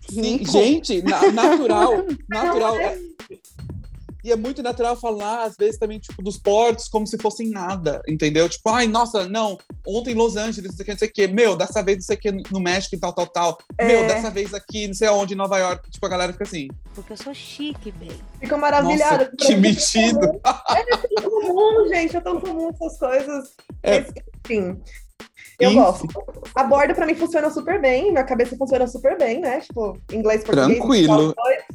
Sim, 0.09 0.45
gente, 0.45 1.03
na- 1.03 1.33
natural, 1.33 1.93
natural. 2.29 2.77
É- 4.25 4.29
E 4.29 4.33
é 4.33 4.37
muito 4.37 4.63
natural 4.63 4.97
falar, 4.97 5.45
às 5.45 5.55
vezes, 5.57 5.79
também, 5.79 5.99
tipo, 5.99 6.23
dos 6.23 6.39
portos 6.39 6.89
como 6.89 7.07
se 7.07 7.19
fossem 7.19 7.51
nada, 7.51 8.01
entendeu? 8.09 8.49
Tipo, 8.49 8.71
ai, 8.71 8.87
nossa, 8.87 9.29
não, 9.29 9.59
ontem 9.87 10.13
em 10.13 10.15
Los 10.15 10.37
Angeles, 10.37 10.71
não 10.71 10.77
sei 10.77 10.83
o 10.83 10.85
que, 10.87 10.91
não 10.93 10.99
sei 10.99 11.09
o 11.09 11.13
que, 11.13 11.27
meu, 11.29 11.57
dessa 11.57 11.83
vez 11.83 11.99
não 11.99 12.05
sei 12.05 12.17
o 12.17 12.19
que 12.21 12.33
no 12.53 12.61
México 12.61 12.95
e 12.95 12.99
tal, 12.99 13.13
tal, 13.13 13.27
tal. 13.27 13.59
Meu, 13.79 13.99
É. 13.99 14.07
dessa 14.07 14.31
vez 14.31 14.55
aqui, 14.55 14.87
não 14.87 14.95
sei 14.95 15.09
aonde, 15.09 15.35
em 15.35 15.37
Nova 15.37 15.59
York. 15.59 15.91
Tipo, 15.91 16.07
a 16.07 16.09
galera 16.09 16.33
fica 16.33 16.45
assim, 16.45 16.69
Porque 16.95 17.13
eu 17.13 17.17
sou 17.17 17.35
chique, 17.35 17.91
bem. 17.93 18.13
Fica 18.41 18.57
maravilhada. 18.57 19.25
nossa, 19.31 19.37
que 19.37 19.57
metido. 19.57 20.41
É 20.45 21.21
tão 21.21 21.31
comum, 21.31 21.89
gente, 21.89 22.17
é 22.17 22.21
tão 22.21 22.41
comum 22.41 22.71
essas 22.71 22.99
coisas. 22.99 23.53
É. 23.83 24.01
Mas, 24.01 24.13
Enfim, 24.47 24.81
eu 25.59 25.75
gosto. 25.75 26.07
A 26.55 26.65
borda 26.65 26.95
pra 26.95 27.07
mim 27.07 27.15
funciona 27.15 27.51
super 27.51 27.81
bem, 27.81 28.11
minha 28.11 28.25
cabeça 28.25 28.57
funciona 28.57 28.87
super 28.87 29.17
bem, 29.19 29.41
né? 29.41 29.61
Tipo, 29.61 29.99
inglês, 30.13 30.43
português. 30.43 30.79
Tranquilo. 30.79 31.35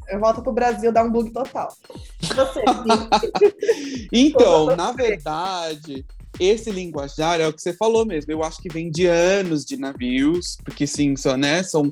Eu 0.10 0.20
volto 0.20 0.42
pro 0.42 0.52
Brasil, 0.52 0.92
dá 0.92 1.04
um 1.04 1.12
bug 1.12 1.32
total. 1.32 1.74
Você? 2.22 2.64
Então, 4.12 4.76
na 4.76 4.92
verdade, 4.92 6.04
esse 6.40 6.72
linguajar 6.72 7.40
é 7.40 7.48
o 7.48 7.54
que 7.54 7.62
você 7.62 7.74
falou 7.74 8.06
mesmo. 8.06 8.32
Eu 8.32 8.44
acho 8.44 8.62
que 8.62 8.70
vem 8.70 8.90
de 8.90 9.06
anos 9.06 9.64
de 9.64 9.78
navios, 9.78 10.58
porque 10.64 10.88
sim, 10.88 11.16
são, 11.16 11.38
né, 11.38 11.62
são 11.62 11.92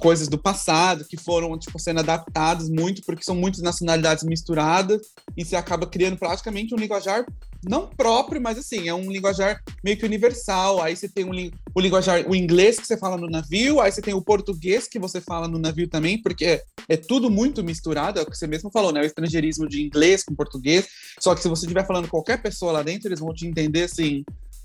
coisas 0.00 0.28
do 0.28 0.38
passado 0.38 1.04
que 1.04 1.16
foram 1.16 1.56
tipo 1.58 1.78
sendo 1.78 2.00
adaptadas 2.00 2.68
muito 2.68 3.02
porque 3.02 3.22
são 3.22 3.34
muitas 3.34 3.62
nacionalidades 3.62 4.24
misturadas 4.24 5.00
e 5.36 5.44
você 5.44 5.54
acaba 5.54 5.86
criando 5.86 6.16
praticamente 6.16 6.74
um 6.74 6.78
linguajar 6.78 7.24
não 7.64 7.88
próprio, 7.88 8.40
mas 8.40 8.58
assim, 8.58 8.88
é 8.88 8.94
um 8.94 9.10
linguajar 9.10 9.62
meio 9.84 9.96
que 9.96 10.04
universal. 10.04 10.82
Aí 10.82 10.96
você 10.96 11.08
tem 11.08 11.24
um, 11.24 11.50
o 11.74 11.80
linguajar, 11.80 12.28
o 12.28 12.34
inglês 12.34 12.78
que 12.78 12.86
você 12.86 12.96
fala 12.96 13.16
no 13.16 13.28
navio, 13.28 13.80
aí 13.80 13.90
você 13.90 14.02
tem 14.02 14.14
o 14.14 14.22
português 14.22 14.88
que 14.88 14.98
você 14.98 15.20
fala 15.20 15.46
no 15.46 15.58
navio 15.58 15.88
também, 15.88 16.20
porque 16.20 16.44
é, 16.44 16.62
é 16.88 16.96
tudo 16.96 17.30
muito 17.30 17.62
misturado, 17.62 18.18
é 18.18 18.22
o 18.22 18.26
que 18.26 18.36
você 18.36 18.46
mesmo 18.46 18.70
falou, 18.70 18.92
né? 18.92 19.00
O 19.00 19.04
estrangeirismo 19.04 19.68
de 19.68 19.82
inglês 19.82 20.24
com 20.24 20.34
português. 20.34 20.86
Só 21.20 21.34
que 21.34 21.42
se 21.42 21.48
você 21.48 21.66
estiver 21.66 21.86
falando 21.86 22.08
qualquer 22.08 22.42
pessoa 22.42 22.72
lá 22.72 22.82
dentro, 22.82 23.08
eles 23.08 23.20
vão 23.20 23.32
te 23.32 23.46
entender 23.46 23.84
assim 23.84 24.24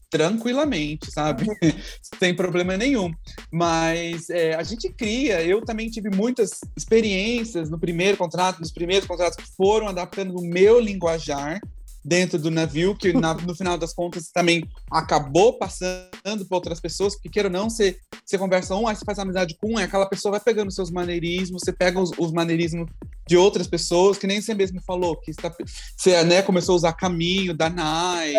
tranquilamente, 0.10 1.12
sabe? 1.12 1.46
Sem 2.18 2.36
problema 2.36 2.78
nenhum. 2.78 3.12
Mas 3.52 4.30
é, 4.30 4.56
a 4.56 4.64
gente 4.64 4.90
cria, 4.94 5.44
eu 5.44 5.64
também 5.64 5.90
tive 5.90 6.10
muitas 6.10 6.62
experiências 6.76 7.70
no 7.70 7.80
primeiro 7.80 8.18
contrato, 8.18 8.60
nos 8.60 8.72
primeiros 8.72 9.08
contratos 9.08 9.38
que 9.38 9.56
foram 9.56 9.88
adaptando 9.88 10.36
o 10.38 10.48
meu 10.48 10.80
linguajar 10.80 11.60
dentro 12.08 12.40
do 12.40 12.50
navio, 12.50 12.96
que 12.96 13.12
na- 13.12 13.34
no 13.34 13.54
final 13.54 13.78
das 13.78 13.94
contas 13.94 14.30
também 14.32 14.64
acabou 14.90 15.58
passando 15.60 16.10
para 16.48 16.56
outras 16.58 16.80
pessoas, 16.80 17.16
porque 17.16 17.28
queira 17.28 17.50
ou 17.50 17.52
não, 17.54 17.70
você, 17.70 17.98
você 18.26 18.38
conversa 18.38 18.74
um, 18.76 18.88
aí 18.88 18.96
você 18.96 19.04
faz 19.04 19.20
amizade 19.20 19.58
com 19.60 19.74
um, 19.74 19.78
aí 19.78 19.84
aquela 19.84 20.06
pessoa 20.08 20.32
vai 20.32 20.40
pegando 20.40 20.72
seus 20.72 20.90
maneirismos, 20.90 21.62
você 21.66 21.74
pega 21.74 22.00
os, 22.00 22.12
os 22.18 22.32
maneirismos 22.32 22.90
de 23.28 23.36
outras 23.36 23.68
pessoas, 23.68 24.18
que 24.18 24.26
nem 24.26 24.40
você 24.42 24.54
mesmo 24.54 24.80
falou, 24.88 25.18
que 25.18 25.32
está, 25.32 25.54
você 25.98 26.24
né, 26.24 26.42
começou 26.42 26.74
a 26.74 26.76
usar 26.78 26.94
caminho 26.94 27.54
da 27.54 27.70
Nai, 27.70 28.32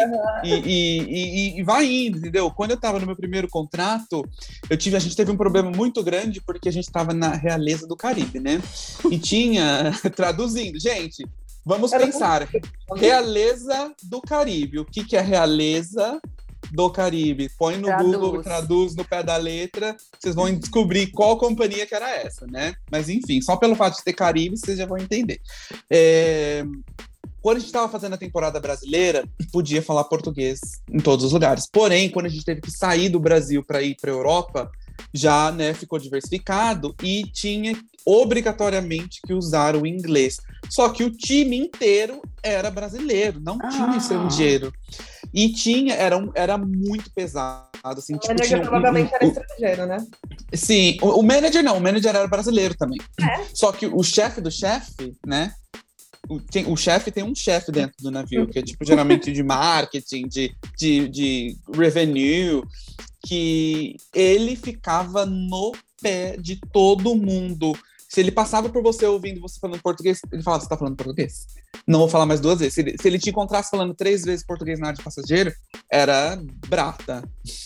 e, 0.42 0.48
e, 0.54 0.98
e- 1.02 1.60
e 1.60 1.62
vai 1.62 1.84
indo, 1.84 2.16
entendeu? 2.18 2.50
Quando 2.50 2.70
eu 2.70 2.76
estava 2.76 2.98
no 2.98 3.04
meu 3.04 3.16
primeiro 3.16 3.48
contrato, 3.48 4.25
eu 4.70 4.78
tive, 4.78 4.96
a 4.96 5.00
gente 5.00 5.14
teve 5.14 5.30
um 5.30 5.37
problema 5.37 5.70
muito 5.70 6.02
grande, 6.02 6.40
porque 6.40 6.70
a 6.70 6.72
gente 6.72 6.84
estava 6.87 7.12
na 7.12 7.34
realeza 7.34 7.87
do 7.87 7.94
Caribe, 7.96 8.40
né? 8.40 8.62
E 9.10 9.18
tinha, 9.18 9.92
traduzindo, 10.16 10.80
gente, 10.80 11.22
vamos 11.68 11.92
Era 11.92 12.04
pensar, 12.04 12.48
realeza 12.96 13.92
do 14.02 14.22
Caribe, 14.22 14.78
o 14.78 14.84
que, 14.87 15.04
que 15.04 15.16
é 15.16 15.20
realeza 15.20 16.18
do 16.72 16.90
Caribe? 16.90 17.50
Põe 17.58 17.76
no 17.76 17.87
Traduz. 17.87 18.16
Google, 18.16 18.42
traduz 18.42 18.96
no 18.96 19.04
pé 19.04 19.22
da 19.22 19.37
letra, 19.37 19.94
vocês 20.18 20.34
vão 20.34 20.52
descobrir 20.52 21.08
qual 21.08 21.37
companhia 21.37 21.87
que 21.87 21.94
era 21.94 22.10
essa, 22.10 22.46
né? 22.46 22.75
Mas 22.90 23.10
enfim, 23.10 23.40
só 23.42 23.56
pelo 23.56 23.76
fato 23.76 23.98
de 23.98 24.04
ter 24.04 24.14
Caribe, 24.14 24.56
vocês 24.56 24.78
já 24.78 24.87
vão 24.87 24.96
entender. 24.96 25.40
É, 25.90 26.64
Quando 27.42 27.58
a 27.58 27.60
gente 27.60 27.68
estava 27.68 27.90
fazendo 27.90 28.14
a 28.14 28.18
temporada 28.18 28.58
brasileira, 28.58 29.28
podia 29.52 29.82
falar 29.82 30.04
português 30.04 30.60
em 30.90 30.98
todos 30.98 31.25
os 31.25 31.32
lugares. 31.32 31.68
Porém, 31.70 32.10
quando 32.10 32.26
a 32.26 32.30
gente 32.30 32.44
teve 32.44 32.62
que 32.62 32.70
sair 32.70 33.10
do 33.10 33.20
Brasil 33.20 33.62
para 33.62 33.82
ir 33.82 33.94
para 34.00 34.10
a 34.10 34.14
Europa, 34.14 34.70
já 35.12 35.52
né, 35.52 35.72
ficou 35.75 35.98
diversificado 35.98 36.94
e 37.02 37.25
tinha 37.25 37.78
obrigatoriamente 38.04 39.20
que 39.25 39.32
usar 39.32 39.76
o 39.76 39.87
inglês. 39.87 40.38
Só 40.70 40.88
que 40.90 41.02
o 41.04 41.10
time 41.10 41.56
inteiro 41.58 42.20
era 42.42 42.70
brasileiro, 42.70 43.40
não 43.40 43.58
tinha 43.58 43.87
Ah. 43.90 43.96
estrangeiro. 43.96 44.72
E 45.32 45.52
tinha, 45.52 45.94
era, 45.94 46.16
era 46.34 46.56
muito 46.58 47.10
pesado. 47.14 47.68
Assim, 47.84 48.14
O 48.14 48.18
tipo, 48.18 48.28
manager 48.34 48.46
tinha 48.48 48.58
um- 48.60 48.62
provavelmente 48.62 49.12
um- 49.12 49.14
era 49.16 49.25
estrangeiro, 49.26 49.87
né? 49.87 49.96
Sim, 50.54 50.96
o, 51.02 51.20
o 51.20 51.22
manager 51.22 51.62
não, 51.62 51.76
o 51.76 51.80
manager 51.80 52.14
era 52.16 52.26
brasileiro 52.26 52.75
também. 52.76 52.98
É? 53.20 53.44
Só 53.54 53.70
que 53.72 53.87
o 53.87 54.02
chefe 54.02 54.40
do 54.40 54.50
chefe, 54.50 55.14
né? 55.26 55.52
O, 56.28 56.40
tem- 56.40 56.66
o 56.70 56.76
chefe 56.76 57.10
tem 57.10 57.22
um 57.25 57.34
chefe 57.34 57.70
dentro 57.72 57.94
do 58.00 58.10
navio, 58.10 58.46
que 58.48 58.58
é 58.58 58.62
tipo 58.62 58.84
geralmente 58.84 59.32
de 59.32 59.42
marketing, 59.42 60.26
de, 60.28 60.54
de, 60.76 61.08
de 61.08 61.56
revenue, 61.72 62.62
que 63.26 63.96
ele 64.14 64.56
ficava 64.56 65.25
no 65.25 65.72
pé 66.02 66.37
de 66.37 66.56
todo 66.72 67.14
mundo. 67.14 67.76
Se 68.08 68.20
ele 68.20 68.32
passava 68.32 68.68
por 68.70 68.82
você 68.82 69.04
ouvindo 69.04 69.40
você 69.40 69.60
falando 69.60 69.82
português, 69.82 70.20
ele 70.32 70.42
falava, 70.42 70.62
você 70.62 70.68
tá 70.68 70.76
falando 70.78 70.96
português? 70.96 71.46
Não 71.86 71.98
vou 71.98 72.08
falar 72.08 72.24
mais 72.24 72.40
duas 72.40 72.58
vezes. 72.58 72.74
Se 72.74 72.80
ele, 72.80 72.96
se 72.98 73.06
ele 73.06 73.18
te 73.18 73.30
encontrasse 73.30 73.70
falando 73.70 73.94
três 73.94 74.22
vezes 74.22 74.44
português 74.44 74.80
na 74.80 74.88
área 74.88 74.96
de 74.96 75.04
passageiro, 75.04 75.52
era 75.92 76.40
brata, 76.68 77.22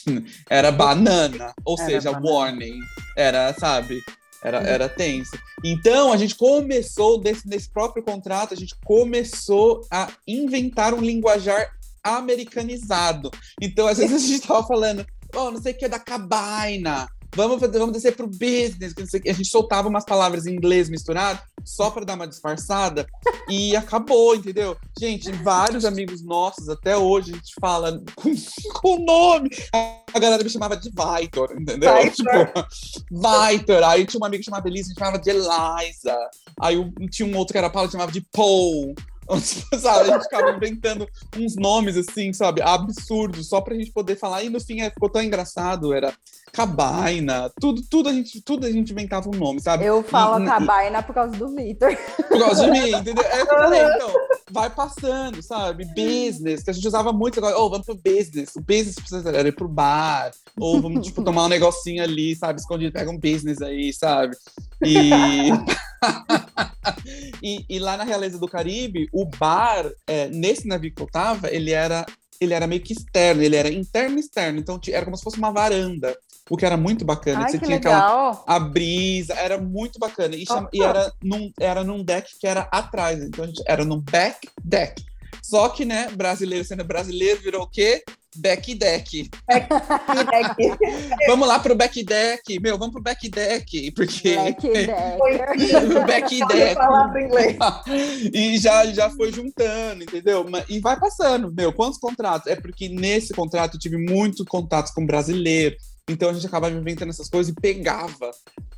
era 0.50 0.72
banana, 0.72 1.54
ou 1.64 1.76
Era 1.78 1.86
seja, 1.86 2.12
banana. 2.12 2.32
warning, 2.32 2.80
era, 3.16 3.54
sabe? 3.54 4.00
Era, 4.42 4.58
era 4.58 4.88
tenso. 4.88 5.30
Então, 5.64 6.12
a 6.12 6.16
gente 6.16 6.34
começou, 6.34 7.20
desse, 7.20 7.46
nesse 7.48 7.70
próprio 7.70 8.02
contrato, 8.02 8.52
a 8.52 8.56
gente 8.56 8.74
começou 8.84 9.86
a 9.88 10.10
inventar 10.26 10.92
um 10.92 11.00
linguajar 11.00 11.70
americanizado. 12.02 13.30
Então, 13.60 13.86
às 13.86 13.98
vezes 13.98 14.24
a 14.24 14.26
gente 14.26 14.46
tava 14.46 14.66
falando, 14.66 15.06
oh, 15.36 15.52
não 15.52 15.62
sei 15.62 15.72
o 15.72 15.78
que 15.78 15.84
é 15.84 15.88
da 15.88 16.00
cabaina. 16.00 17.08
Vamos, 17.34 17.60
fazer, 17.60 17.78
vamos 17.78 17.94
descer 17.94 18.14
pro 18.14 18.26
business. 18.26 18.94
A 19.26 19.32
gente 19.32 19.48
soltava 19.48 19.88
umas 19.88 20.04
palavras 20.04 20.46
em 20.46 20.54
inglês 20.54 20.90
misturado 20.90 21.40
só 21.64 21.90
para 21.90 22.04
dar 22.04 22.14
uma 22.14 22.28
disfarçada 22.28 23.06
e 23.48 23.74
acabou, 23.74 24.34
entendeu? 24.34 24.76
Gente, 24.98 25.32
vários 25.32 25.84
amigos 25.84 26.22
nossos, 26.22 26.68
até 26.68 26.96
hoje, 26.96 27.32
a 27.32 27.36
gente 27.36 27.54
fala 27.60 28.02
com, 28.14 28.34
com 28.74 28.96
o 28.96 29.04
nome. 29.04 29.50
A 29.72 30.18
galera 30.18 30.42
me 30.42 30.50
chamava 30.50 30.76
de 30.76 30.90
Vitor, 30.90 31.56
entendeu? 31.58 31.94
Vitor. 32.02 32.12
Tipo, 32.12 33.10
Vitor. 33.10 33.82
Aí 33.84 34.04
tinha 34.04 34.18
uma 34.18 34.26
amiga 34.26 34.40
que 34.40 34.50
chamava 34.50 34.68
Elisa, 34.68 34.86
a 34.86 34.88
gente 34.88 34.98
chamava 34.98 35.18
de 35.18 35.30
Eliza. 35.30 36.16
Aí 36.60 36.92
tinha 37.10 37.26
um 37.26 37.36
outro 37.38 37.52
que 37.52 37.58
era 37.58 37.70
Paulo, 37.70 37.88
que 37.88 37.92
chamava 37.92 38.12
de 38.12 38.20
Paul. 38.32 38.94
Sabe? 39.80 40.10
A 40.10 40.14
gente 40.14 40.24
ficava 40.24 40.50
inventando 40.50 41.08
uns 41.36 41.56
nomes 41.56 41.96
assim, 41.96 42.32
sabe, 42.32 42.60
absurdos, 42.60 43.48
só 43.48 43.60
pra 43.60 43.74
gente 43.74 43.92
poder 43.92 44.16
falar. 44.16 44.42
E 44.42 44.50
no 44.50 44.60
fim 44.60 44.80
é, 44.80 44.90
ficou 44.90 45.08
tão 45.08 45.22
engraçado. 45.22 45.94
Era 45.94 46.12
Cabaina, 46.52 47.50
tudo, 47.58 47.80
tudo 47.88 48.10
a 48.10 48.12
gente, 48.12 48.42
tudo 48.42 48.66
a 48.66 48.70
gente 48.70 48.92
inventava 48.92 49.26
um 49.26 49.32
nome, 49.32 49.58
sabe? 49.58 49.86
Eu 49.86 50.02
falo 50.02 50.44
E- 50.44 50.46
cabaina 50.46 51.02
por 51.02 51.14
causa 51.14 51.34
do 51.34 51.48
Vitor. 51.48 51.96
por 52.28 52.38
causa 52.38 52.66
de 52.66 52.70
mim, 52.70 52.90
entendeu? 52.90 53.24
É 53.24 53.46
que 53.46 53.54
eu 53.54 53.58
falei, 53.58 53.80
então, 53.82 54.12
vai 54.50 54.68
passando, 54.68 55.42
sabe? 55.42 55.86
Business, 55.86 56.62
que 56.62 56.70
a 56.70 56.74
gente 56.74 56.86
usava 56.86 57.10
muito 57.10 57.38
agora, 57.38 57.58
oh, 57.58 57.70
vamos 57.70 57.86
pro 57.86 57.94
business. 57.94 58.54
O 58.54 58.60
business 58.60 58.96
precisa 58.96 59.48
ir 59.48 59.54
pro 59.54 59.66
bar, 59.66 60.30
ou 60.58 60.78
vamos, 60.78 61.06
tipo, 61.06 61.22
tomar 61.24 61.46
um 61.46 61.48
negocinho 61.48 62.02
ali, 62.02 62.36
sabe? 62.36 62.60
Escondido, 62.60 62.92
pega 62.92 63.10
um 63.10 63.18
business 63.18 63.62
aí, 63.62 63.90
sabe? 63.90 64.36
E... 64.84 65.08
e, 67.42 67.64
e 67.66 67.78
lá 67.78 67.96
na 67.96 68.04
Realeza 68.04 68.38
do 68.38 68.46
Caribe, 68.46 69.08
o 69.10 69.24
bar, 69.24 69.90
é, 70.06 70.28
nesse 70.28 70.68
navio 70.68 70.94
que 70.94 71.02
eu 71.02 71.08
tava, 71.10 71.48
ele 71.50 71.70
era, 71.70 72.04
ele 72.38 72.52
era 72.52 72.66
meio 72.66 72.82
que 72.82 72.92
externo, 72.92 73.42
ele 73.42 73.56
era 73.56 73.72
interno 73.72 74.18
e 74.18 74.20
externo, 74.20 74.58
então 74.58 74.78
era 74.88 75.06
como 75.06 75.16
se 75.16 75.24
fosse 75.24 75.38
uma 75.38 75.50
varanda, 75.50 76.14
o 76.52 76.56
que 76.58 76.66
era 76.66 76.76
muito 76.76 77.02
bacana. 77.02 77.44
Ai, 77.46 77.50
Você 77.50 77.58
que 77.58 77.64
tinha 77.64 77.78
aquela 77.78 77.94
legal. 77.96 78.44
a 78.46 78.60
brisa, 78.60 79.32
era 79.32 79.56
muito 79.56 79.98
bacana. 79.98 80.36
E, 80.36 80.44
chama- 80.44 80.68
e 80.70 80.82
era, 80.82 81.10
num, 81.22 81.50
era 81.58 81.82
num 81.82 82.04
deck 82.04 82.30
que 82.38 82.46
era 82.46 82.68
atrás, 82.70 83.22
então 83.22 83.44
a 83.44 83.46
gente 83.46 83.62
era 83.66 83.86
num 83.86 83.98
back 83.98 84.50
deck. 84.62 85.02
Só 85.42 85.70
que, 85.70 85.86
né, 85.86 86.08
brasileiro 86.14 86.62
sendo 86.62 86.84
brasileiro, 86.84 87.40
virou 87.40 87.62
o 87.62 87.66
quê? 87.66 88.04
Back 88.36 88.74
deck. 88.74 89.30
Vamos 91.26 91.48
lá 91.48 91.58
pro 91.58 91.74
back 91.74 92.02
deck. 92.04 92.60
Meu, 92.60 92.78
vamos 92.78 92.92
pro 92.92 93.02
back 93.02 93.28
deck. 93.28 93.90
Porque. 93.92 94.34
Back 94.36 94.68
deck. 94.72 96.34
em 96.34 97.24
inglês. 97.24 97.56
e 98.32 98.58
já, 98.58 98.86
já 98.86 99.10
foi 99.10 99.32
juntando, 99.32 100.02
entendeu? 100.02 100.44
E 100.68 100.80
vai 100.80 100.98
passando, 100.98 101.52
meu, 101.52 101.72
quantos 101.72 101.98
contratos? 101.98 102.46
É 102.46 102.56
porque 102.56 102.88
nesse 102.88 103.32
contrato 103.32 103.74
eu 103.76 103.80
tive 103.80 103.96
muitos 103.96 104.44
contatos 104.46 104.92
com 104.92 105.04
brasileiro, 105.04 105.76
então 106.08 106.30
a 106.30 106.32
gente 106.32 106.46
acabava 106.46 106.74
inventando 106.74 107.10
essas 107.10 107.28
coisas 107.28 107.52
e 107.52 107.60
pegava. 107.60 108.30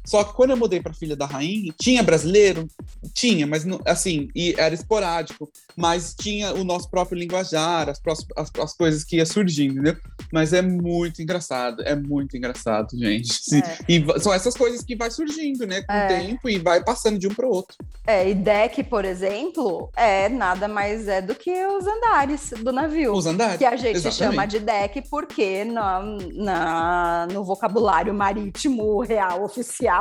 Só 0.04 0.22
que 0.24 0.34
quando 0.34 0.50
eu 0.50 0.56
mudei 0.56 0.80
para 0.80 0.92
Filha 0.92 1.16
da 1.16 1.26
Rainha, 1.26 1.72
tinha 1.78 2.02
brasileiro? 2.02 2.66
Tinha, 3.14 3.46
mas 3.46 3.64
não, 3.64 3.80
assim, 3.86 4.28
e 4.34 4.54
era 4.58 4.74
esporádico, 4.74 5.50
mas 5.76 6.14
tinha 6.14 6.52
o 6.54 6.62
nosso 6.64 6.90
próprio 6.90 7.18
linguajar, 7.18 7.88
as, 7.88 8.00
as, 8.36 8.50
as 8.58 8.72
coisas 8.74 9.02
que 9.04 9.16
ia 9.16 9.26
surgindo, 9.26 9.74
entendeu? 9.80 9.96
Mas 10.32 10.52
é 10.52 10.60
muito 10.62 11.22
engraçado, 11.22 11.82
é 11.82 11.94
muito 11.96 12.36
engraçado, 12.36 12.96
gente. 12.98 13.32
Sim. 13.32 13.60
É. 13.60 13.78
E 13.88 14.20
são 14.20 14.32
essas 14.32 14.54
coisas 14.54 14.82
que 14.82 14.94
vai 14.94 15.10
surgindo, 15.10 15.66
né, 15.66 15.82
com 15.82 15.92
É. 15.92 16.04
o 16.04 16.08
tempo 16.08 16.48
e 16.48 16.58
vai 16.58 16.82
passando 16.84 17.18
de 17.18 17.26
um 17.28 17.34
para 17.34 17.46
o 17.46 17.50
outro. 17.50 17.76
É, 18.06 18.28
e 18.28 18.34
deck, 18.34 18.82
por 18.84 19.04
exemplo, 19.04 19.90
é 19.96 20.28
nada 20.28 20.68
mais 20.68 21.08
é 21.08 21.22
do 21.22 21.34
que 21.34 21.50
os 21.66 21.86
andares 21.86 22.50
do 22.62 22.72
navio. 22.72 23.12
Os 23.14 23.26
andares. 23.26 23.56
Que 23.56 23.64
a 23.64 23.76
gente 23.76 23.96
Exatamente. 23.96 24.16
chama 24.34 24.46
de 24.46 24.58
deck 24.58 25.02
porque 25.08 25.64
na, 25.64 26.02
na- 26.34 27.28
no 27.32 27.42
vocabulário 27.44 28.12
marítimo 28.12 29.00
real 29.00 29.42
oficial 29.44 29.93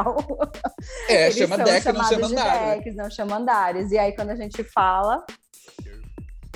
É, 1.09 1.23
eles 1.23 1.35
chama 1.37 1.55
são 1.57 1.65
deck, 1.65 1.85
não 1.91 2.03
chama 2.03 2.27
de 2.27 2.33
andar. 2.33 2.61
né? 2.61 2.75
decks, 2.75 2.95
não 2.95 3.09
chama 3.09 3.37
andares. 3.37 3.91
E 3.91 3.97
aí 3.97 4.15
quando 4.15 4.29
a 4.31 4.35
gente 4.35 4.63
fala, 4.63 5.23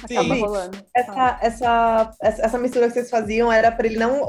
acaba 0.03 0.35
Sim. 0.35 0.41
rolando. 0.41 0.77
Essa, 0.95 1.39
essa, 1.41 2.11
essa, 2.21 2.41
essa 2.43 2.57
mistura 2.59 2.87
que 2.87 2.93
vocês 2.93 3.09
faziam 3.09 3.51
era 3.51 3.71
para 3.71 3.87
ele 3.87 3.97
não 3.97 4.21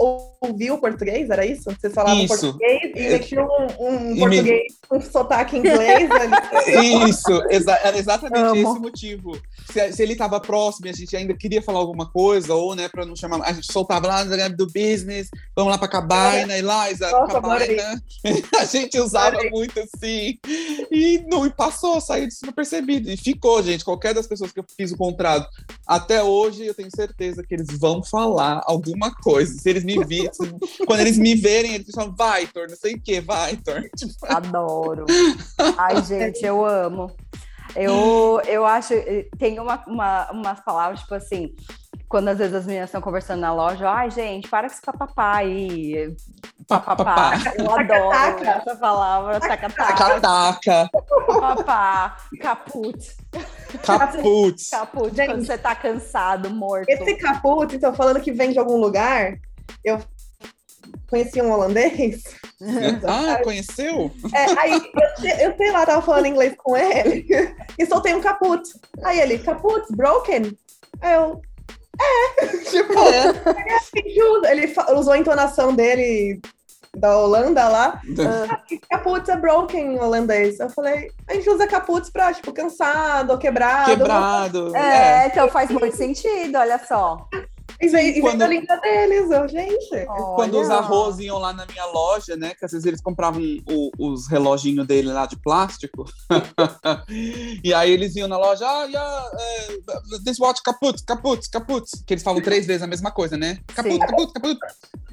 ouvir 0.42 0.71
o 0.71 0.79
português? 0.79 1.29
Era 1.29 1.44
isso? 1.44 1.64
Vocês 1.64 1.92
falavam 1.92 2.23
Isso. 2.25 2.29
português 2.40 2.92
e 2.94 3.09
metiam 3.11 3.47
um, 3.79 3.87
um 3.87 4.11
E 4.11 4.14
me- 4.14 4.18
português 4.21 4.62
com 4.88 5.01
sotaque 5.01 5.57
inglês 5.59 6.09
ali. 6.11 7.05
Isso, 7.11 7.42
exa- 7.51 7.79
era 7.85 7.99
exatamente 7.99 8.38
Amo. 8.40 8.57
esse 8.57 8.79
o 8.79 8.81
motivo. 8.81 9.33
Se, 9.70 9.92
se 9.92 10.02
ele 10.02 10.12
estava 10.12 10.40
próximo 10.40 10.87
e 10.87 10.90
a 10.90 10.92
gente 10.92 11.16
ainda 11.16 11.35
queria 11.35 11.62
falar 11.62 11.78
alguma 11.78 12.11
coisa, 12.11 12.54
ou, 12.54 12.74
né, 12.74 12.88
para 12.88 13.04
não 13.04 13.14
chamar, 13.14 13.42
a 13.42 13.52
gente 13.52 13.70
soltava 13.72 14.07
lá 14.07 14.24
do 14.48 14.66
business, 14.66 15.28
vamos 15.54 15.72
lá 15.72 15.78
para 15.78 15.88
Cabaina, 15.88 16.57
Eliza, 16.57 17.11
Nossa, 17.11 17.35
Cabaina. 17.35 18.02
A 18.59 18.64
gente 18.64 18.98
usava 18.98 19.38
muito 19.50 19.78
assim. 19.81 20.38
E 20.90 21.24
não 21.31 21.46
e 21.46 21.50
passou, 21.50 22.00
saiu 22.00 22.26
despercebido. 22.26 23.11
E 23.11 23.16
ficou, 23.16 23.62
gente. 23.62 23.85
Qualquer 23.85 24.14
das 24.14 24.26
pessoas 24.26 24.52
que 24.52 24.61
eu 24.61 24.64
fiz 24.76 24.92
o 24.92 24.96
contrato 24.96 25.48
até 25.87 26.22
hoje, 26.22 26.66
eu 26.66 26.74
tenho 26.74 26.90
certeza 26.94 27.42
que 27.42 27.54
eles 27.54 27.68
vão 27.78 28.02
falar 28.02 28.62
alguma 28.64 29.14
coisa. 29.14 29.52
Se 29.54 29.68
eles 29.68 29.85
me 29.85 30.02
virem, 30.04 30.33
se- 30.33 30.54
quando 30.87 31.00
eles 31.00 31.18
me 31.18 31.35
verem, 31.35 31.74
eles 31.74 31.90
falam, 31.94 32.14
Vitor, 32.14 32.68
não 32.68 32.76
sei 32.76 32.94
o 32.94 33.00
que, 33.00 33.20
Vitor. 33.20 33.83
Tipo, 33.96 34.26
Adoro. 34.26 35.07
Ai, 35.76 36.02
gente, 36.04 36.44
eu 36.44 36.64
amo. 36.64 37.11
Eu, 37.76 38.40
eu 38.46 38.66
acho. 38.66 38.94
Tem 39.38 39.59
uma, 39.61 39.83
uma, 39.87 40.31
umas 40.31 40.61
palavras, 40.61 41.00
tipo 41.00 41.14
assim, 41.14 41.54
quando 42.09 42.28
às 42.28 42.38
vezes 42.38 42.54
as 42.54 42.66
meninas 42.66 42.88
estão 42.88 43.00
conversando 43.02 43.40
na 43.40 43.52
loja, 43.52 43.88
ai, 43.88 44.11
gente, 44.11 44.48
para 44.48 44.68
com 44.68 44.74
esse 44.74 44.83
papapá 44.83 45.37
aí. 45.37 46.14
Papapá. 46.66 47.33
Eu 47.59 47.70
adoro 47.70 48.11
Taca-taca. 48.11 48.50
essa 48.50 48.76
palavra. 48.76 49.40
Taca-taca. 49.40 49.94
Cataca, 49.94 50.90
Papá. 51.26 52.16
Caput. 52.40 53.16
caput. 53.83 54.70
Caput. 54.70 55.16
Gente. 55.16 55.26
Quando 55.26 55.46
você 55.46 55.59
tá 55.59 55.74
cansado, 55.74 56.50
morto. 56.50 56.88
Esse 56.88 57.16
caput, 57.16 57.74
então, 57.74 57.94
falando 57.94 58.20
que 58.20 58.33
vem 58.33 58.52
de 58.52 58.59
algum 58.59 58.76
lugar, 58.76 59.38
eu 59.85 59.98
conheci 61.09 61.40
um 61.42 61.52
holandês. 61.52 62.22
Ah, 63.07 63.40
conheceu? 63.42 64.11
É, 64.35 64.44
aí 64.61 64.73
eu, 64.73 64.81
sei- 65.21 65.47
eu 65.47 65.57
sei 65.57 65.71
lá, 65.71 65.87
tava 65.87 66.03
falando 66.03 66.27
inglês 66.27 66.55
com 66.59 66.77
ele 66.77 67.27
e 67.79 67.87
soltei 67.87 68.14
um 68.14 68.21
caput. 68.21 68.62
Aí 69.05 69.21
ele, 69.21 69.38
caput, 69.38 69.85
broken? 69.94 70.57
Aí 71.01 71.14
eu, 71.14 71.40
é, 72.01 72.47
tipo, 72.71 72.92
É. 72.99 74.51
ele 74.53 74.75
usou 74.97 75.12
a 75.12 75.18
entonação 75.18 75.75
dele 75.75 76.40
da 76.97 77.16
Holanda 77.18 77.68
lá. 77.68 78.01
Ah, 78.51 78.61
caput 78.90 79.31
é 79.31 79.37
broken 79.37 79.94
em 79.94 80.01
holandês. 80.01 80.59
Eu 80.59 80.71
falei, 80.71 81.11
a 81.29 81.35
gente 81.35 81.49
usa 81.49 81.66
caput 81.66 82.11
pra, 82.11 82.33
tipo, 82.35 82.53
cansado 82.53 83.38
quebrado. 83.38 83.90
Quebrado. 83.90 84.77
É, 84.77 85.25
É. 85.25 85.27
então 85.29 85.49
faz 85.49 85.71
muito 85.71 85.94
sentido, 85.97 86.57
olha 86.59 86.81
só. 86.85 87.29
E 87.81 87.88
vem, 87.88 88.21
Quando- 88.21 88.38
da 88.38 88.47
língua 88.49 88.77
deles, 88.79 89.31
eu, 89.31 89.49
gente. 89.49 90.07
Quando 90.35 90.61
os 90.61 90.69
arroz 90.69 91.19
iam 91.21 91.38
lá 91.38 91.53
na 91.53 91.64
minha 91.67 91.85
loja, 91.87 92.35
né? 92.37 92.53
Que 92.55 92.64
às 92.64 92.73
vezes 92.73 92.85
eles 92.85 93.01
compravam 93.01 93.41
o- 93.71 93.91
os 93.99 94.27
reloginhos 94.27 94.85
dele 94.87 95.12
lá 95.12 95.27
de 95.27 95.37
plástico. 95.41 96.05
e 97.62 97.73
aí 97.73 97.91
eles 97.93 98.17
iam 98.17 98.27
na 98.29 98.37
loja, 98.37 98.67
ah, 98.67 98.85
yeah, 98.85 99.31
eh, 99.38 99.79
this 100.25 100.38
watch 100.41 100.61
caput, 100.62 101.03
caput, 101.05 101.49
caput. 101.51 101.85
Que 102.05 102.14
eles 102.14 102.23
falam 102.25 102.43
três 102.43 102.67
vezes 102.67 102.83
a 102.83 102.87
mesma 102.87 103.11
coisa, 103.12 103.37
né? 103.37 103.59
Caput, 103.69 103.93
Sim. 103.93 103.99
caput, 104.01 104.33
caput. 104.33 104.59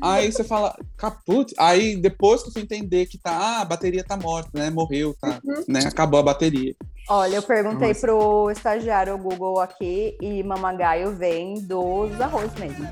Aí 0.02 0.32
você 0.32 0.44
fala, 0.44 0.76
caput. 0.98 1.54
Aí 1.58 1.96
depois 1.96 2.42
que 2.42 2.50
eu 2.50 2.54
fui 2.54 2.62
entender 2.64 3.06
que 3.06 3.18
tá, 3.20 3.32
ah, 3.32 3.62
a 3.62 3.66
bateria 3.66 4.04
tá 4.04 4.18
morta, 4.18 4.50
né? 4.54 4.70
Morreu, 4.70 5.16
tá, 5.22 5.40
né? 5.68 5.82
Acabou 5.86 6.20
a 6.20 6.24
bateria. 6.24 6.76
Olha, 7.08 7.36
eu 7.36 7.44
perguntei 7.44 7.90
Nossa. 7.90 8.02
pro 8.02 8.50
estagiário 8.52 9.18
Google 9.18 9.60
aqui 9.60 10.18
e 10.20 10.42
mamagaio 10.44 11.16
vem 11.16 11.56
dos 11.62 12.20
arroz 12.20 12.52
mesmo. 12.56 12.88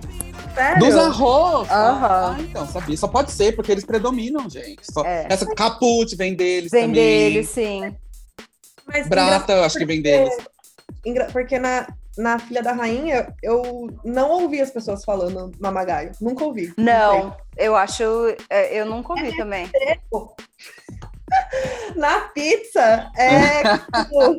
Sério? 0.54 0.80
Dos 0.80 0.96
arroz! 0.96 1.68
Aham. 1.72 2.36
Ah, 2.38 2.42
então, 2.42 2.68
sabia. 2.68 2.96
Só 2.96 3.08
pode 3.08 3.32
ser, 3.32 3.56
porque 3.56 3.72
eles 3.72 3.84
predominam, 3.84 4.48
gente. 4.48 4.82
Só- 4.84 5.04
É. 5.04 5.26
Essa 5.30 5.48
caput 5.56 6.16
vem 6.16 6.36
deles 6.36 6.70
Vem 6.72 6.88
também. 6.88 6.94
dele, 6.94 7.44
sim. 7.44 7.96
Mas 8.86 9.08
Brata, 9.08 9.54
eu 9.54 9.64
acho 9.64 9.78
que 9.80 9.86
vem 9.86 10.02
deles. 10.02 10.36
Porque 11.32 11.58
na, 11.58 11.88
na 12.16 12.38
Filha 12.38 12.62
da 12.62 12.72
Rainha, 12.74 13.34
eu 13.42 13.90
não 14.06 14.30
ouvi 14.30 14.62
as 14.62 14.70
pessoas 14.70 15.04
falando 15.04 15.52
mamagaio. 15.60 16.12
Nunca 16.22 16.44
ouvi. 16.46 16.72
Não, 16.78 17.36
eu 17.58 17.76
acho. 17.76 18.04
é, 18.48 18.80
Eu 18.80 18.86
nunca 18.86 19.14
ouvi 19.14 19.36
também. 19.36 19.68
Na 21.96 22.22
pizza 22.30 23.12
é 23.18 23.64
tipo, 23.78 24.38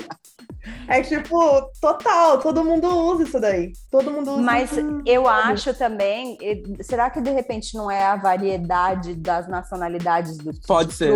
é 0.89 1.03
tipo, 1.03 1.71
total, 1.81 2.39
todo 2.41 2.65
mundo 2.65 2.89
usa 2.89 3.23
isso 3.25 3.41
daí. 3.41 3.73
Todo 3.91 4.11
mundo 4.11 4.33
usa 4.33 4.43
Mas 4.43 4.73
isso. 4.73 5.03
eu 5.07 5.29
acho 5.29 5.75
também, 5.75 6.39
será 6.83 7.11
que 7.11 7.21
de 7.21 7.31
repente 7.31 7.75
não 7.77 7.91
é 7.91 8.05
a 8.05 8.17
variedade 8.17 9.15
das 9.15 9.49
nacionalidades 9.49 10.39
do 10.39 10.53
Pode 10.67 10.93
ser. 10.93 11.15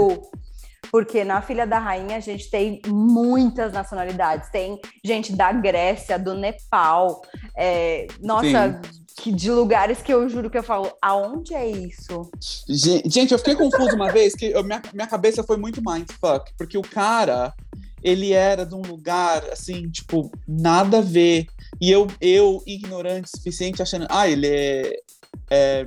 Porque 0.91 1.23
na 1.23 1.43
Filha 1.43 1.67
da 1.67 1.79
Rainha 1.79 2.17
a 2.17 2.21
gente 2.21 2.51
tem 2.51 2.81
muitas 2.87 3.73
nacionalidades. 3.73 4.49
Tem 4.51 4.81
gente 5.05 5.35
da 5.37 5.53
Grécia, 5.53 6.19
do 6.19 6.35
Nepal, 6.35 7.21
é, 7.55 8.07
nossa, 8.23 8.81
que, 9.23 9.33
de 9.33 9.51
lugares 9.51 10.01
que 10.01 10.13
eu 10.13 10.29
juro 10.29 10.49
que 10.49 10.57
eu 10.59 10.63
falo, 10.63 10.93
aonde 11.03 11.53
é 11.55 11.69
isso? 11.69 12.31
Gen- 12.69 13.03
Gente, 13.07 13.33
eu 13.33 13.39
fiquei 13.39 13.55
confuso 13.57 13.95
uma 13.97 14.11
vez 14.11 14.35
que 14.35 14.47
eu- 14.47 14.63
minha, 14.65 14.81
minha 14.95 15.07
cabeça 15.07 15.43
foi 15.43 15.57
muito 15.57 15.83
mindfuck, 15.85 16.53
porque 16.57 16.79
o 16.79 16.83
cara, 16.83 17.53
ele 18.03 18.33
era 18.33 18.65
de 18.65 18.75
um 18.75 18.83
lugar, 18.83 19.43
assim, 19.51 19.89
tipo, 19.91 20.31
nada 20.47 20.99
a 20.99 21.03
ver. 21.03 21.47
E 21.81 21.91
eu, 21.91 22.07
eu 22.21 22.63
ignorante 22.67 23.29
o 23.33 23.37
suficiente, 23.37 23.83
achando, 23.83 24.07
ah, 24.09 24.29
ele 24.29 24.47
é. 24.47 24.93
é 25.51 25.87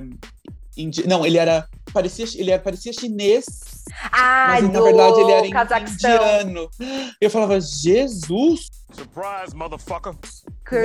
indi- 0.76 1.06
Não, 1.08 1.24
ele 1.24 1.38
era. 1.38 1.66
Parecia, 1.92 2.24
ele 2.40 2.50
era, 2.50 2.62
parecia 2.62 2.92
chinês, 2.92 3.44
Ah, 4.10 4.46
mas 4.60 4.72
na 4.72 4.80
verdade 4.80 5.20
ele 5.20 5.30
era 5.32 5.50
Cazaquistão. 5.50 6.10
indiano. 6.10 6.70
Eu 7.20 7.28
falava, 7.28 7.60
Jesus! 7.60 8.70
Surprise, 8.94 9.54
motherfucker. 9.54 10.14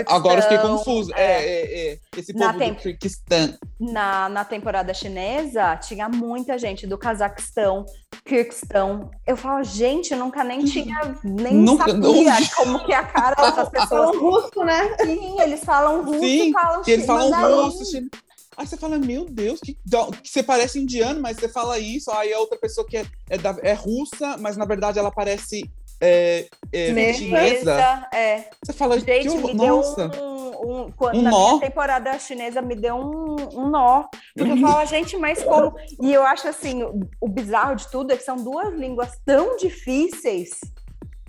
Agora 0.08 0.40
eu 0.40 0.44
fiquei 0.44 0.58
confuso. 0.60 1.14
é. 1.16 1.22
É, 1.22 1.46
é, 1.46 1.92
é. 1.94 2.00
Esse 2.18 2.34
Na 2.34 2.48
povo 2.48 2.60
tem- 2.60 2.74
do 2.74 2.80
Kirguistão. 2.80 3.58
na, 3.80 4.30
na 4.30 4.44
temporada 4.46 4.94
chinesa, 4.94 5.76
tinha 5.78 6.08
muita 6.10 6.58
gente 6.58 6.86
do 6.88 6.98
Cazaquistão, 6.98 7.86
Kirguistão. 8.26 9.10
Eu 9.26 9.38
falo, 9.38 9.64
gente, 9.64 10.12
eu 10.14 10.20
nunca 10.20 10.44
nem 10.44 10.64
tinha, 10.66 11.00
nem 11.24 11.54
Nunca- 11.54 11.86
sabia 11.92 12.00
não. 12.40 12.48
como 12.56 12.86
que 12.86 12.92
é 12.92 12.96
a 12.96 13.04
cara 13.04 13.36
dessas 13.42 13.70
pessoas. 13.70 13.90
Falam 13.90 14.20
russo, 14.20 14.64
né? 14.64 14.96
Sim, 15.02 15.42
eles 15.42 15.64
falam 15.64 16.04
russo, 16.04 16.20
Sim, 16.20 16.52
falam 16.52 16.82
eles 16.88 17.06
falam 17.06 17.66
russo. 17.66 17.86
chin- 17.92 18.10
Aí 18.56 18.66
você 18.66 18.76
fala, 18.76 18.98
meu 18.98 19.24
Deus, 19.26 19.60
que, 19.60 19.74
que 19.76 20.30
você 20.30 20.42
parece 20.42 20.80
indiano, 20.80 21.22
mas 21.22 21.38
você 21.38 21.48
fala 21.48 21.78
isso. 21.78 22.10
Aí 22.10 22.34
a 22.34 22.40
outra 22.40 22.58
pessoa 22.58 22.88
que 22.88 22.98
é, 22.98 23.06
é, 23.30 23.38
da- 23.38 23.56
é 23.62 23.74
russa, 23.74 24.36
mas 24.40 24.58
na 24.58 24.66
verdade 24.66 24.98
ela 24.98 25.12
parece 25.12 25.64
é, 26.00 26.48
é, 26.72 26.88
Chinesa. 26.88 27.18
chinesa. 27.18 28.08
É. 28.14 28.50
Você 28.66 28.74
fala, 28.74 29.00
que 29.00 29.06
Gente, 29.24 29.38
me 29.38 29.54
deu 29.56 29.78
nossa. 29.78 30.12
um, 30.22 30.48
um- 30.86 30.92
quando, 30.92 31.18
Um 31.18 31.22
na 31.22 31.30
nó. 31.32 31.48
minha 31.50 31.60
temporada 31.62 32.18
chinesa 32.20 32.62
me 32.62 32.76
deu 32.76 32.96
um, 32.96 33.36
um 33.60 33.70
nó. 33.70 34.06
Porque 34.36 34.52
eu 34.52 34.58
falo, 34.58 34.86
gente, 34.86 35.16
mas 35.18 35.44
como? 35.44 35.74
E 36.02 36.14
eu 36.14 36.24
acho 36.24 36.48
assim, 36.48 36.84
o, 36.84 37.00
o 37.22 37.28
bizarro 37.28 37.76
de 37.76 37.88
tudo 37.90 38.12
é 38.12 38.18
que 38.18 38.24
são 38.24 38.36
duas 38.38 38.74
línguas 38.74 39.12
tão 39.26 39.56
difíceis. 39.58 40.60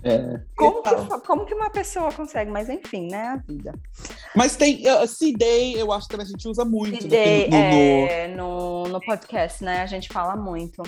É. 0.01 0.39
Como 0.55 0.81
que, 0.81 1.19
como 1.27 1.45
que 1.45 1.53
uma 1.53 1.69
pessoa 1.69 2.09
consegue? 2.13 2.49
Mas 2.49 2.69
enfim, 2.69 3.09
né? 3.11 3.27
A 3.27 3.35
vida. 3.35 3.73
Mas 4.33 4.55
tem 4.55 4.81
uh, 4.89 5.05
C-Day, 5.05 5.73
eu 5.77 5.91
acho 5.91 6.07
que 6.07 6.15
a 6.15 6.23
gente 6.23 6.47
usa 6.47 6.63
muito. 6.63 7.01
C 7.01 7.07
Day 7.09 7.49
no, 7.49 7.57
no- 7.57 7.63
no- 7.63 8.07
é, 8.07 8.27
no, 8.29 8.83
no 8.83 8.99
podcast, 9.01 9.61
né? 9.61 9.81
A 9.81 9.85
gente 9.85 10.07
fala 10.07 10.37
muito. 10.37 10.81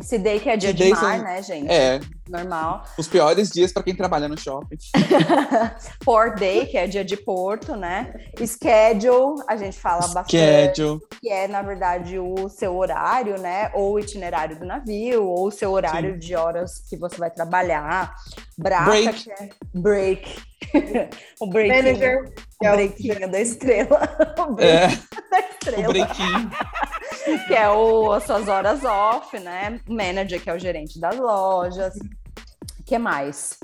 C 0.00 0.18
Day 0.18 0.38
que 0.40 0.48
é 0.50 0.56
dia 0.56 0.74
de 0.74 0.90
mar, 0.90 0.98
são- 1.00 1.18
né, 1.24 1.42
gente? 1.42 1.70
É, 1.72 2.00
Normal. 2.28 2.84
os 2.98 3.08
piores 3.08 3.50
dias 3.50 3.72
para 3.72 3.82
quem 3.82 3.94
trabalha 3.96 4.28
no 4.28 4.38
shopping. 4.38 4.76
Port 6.04 6.38
Day, 6.38 6.66
que 6.66 6.76
é 6.76 6.86
dia 6.86 7.04
de 7.04 7.16
porto, 7.16 7.74
né? 7.76 8.12
Schedule, 8.36 9.42
a 9.48 9.56
gente 9.56 9.78
fala 9.78 10.00
bastante. 10.08 10.30
Schedule. 10.36 11.00
que 11.20 11.28
é, 11.30 11.48
na 11.48 11.62
verdade, 11.62 12.18
o 12.18 12.48
seu 12.48 12.76
horário, 12.76 13.40
né? 13.40 13.70
Ou 13.74 13.94
o 13.94 13.98
itinerário 13.98 14.58
do 14.58 14.66
navio, 14.66 15.24
ou 15.24 15.46
o 15.46 15.50
seu 15.50 15.70
horário 15.72 16.18
de 16.18 16.34
horas 16.36 16.80
que 16.88 16.96
você 16.96 17.16
vai 17.16 17.30
trabalhar. 17.30 18.14
Brata, 18.58 18.90
Break. 18.90 19.22
que 19.24 19.30
é 19.32 19.48
break. 19.74 20.36
o 21.40 21.46
breakinho, 21.46 21.82
Manager. 21.84 22.24
o 22.60 22.66
é 22.66 22.70
o- 22.70 22.74
breakinho 22.74 23.28
da 23.30 23.40
estrela. 23.40 24.00
o 24.38 24.52
break 24.54 24.72
É, 24.74 24.86
da 24.88 25.38
o 25.88 25.92
estrela. 25.92 26.50
Que 27.46 27.54
é 27.54 27.68
o, 27.70 28.12
as 28.12 28.24
suas 28.24 28.48
horas 28.48 28.84
off, 28.84 29.38
né? 29.38 29.80
Manager, 29.88 30.40
que 30.42 30.50
é 30.50 30.54
o 30.54 30.58
gerente 30.58 30.98
das 31.00 31.16
lojas. 31.18 31.94
O 32.78 32.82
que 32.84 32.98
mais? 32.98 33.58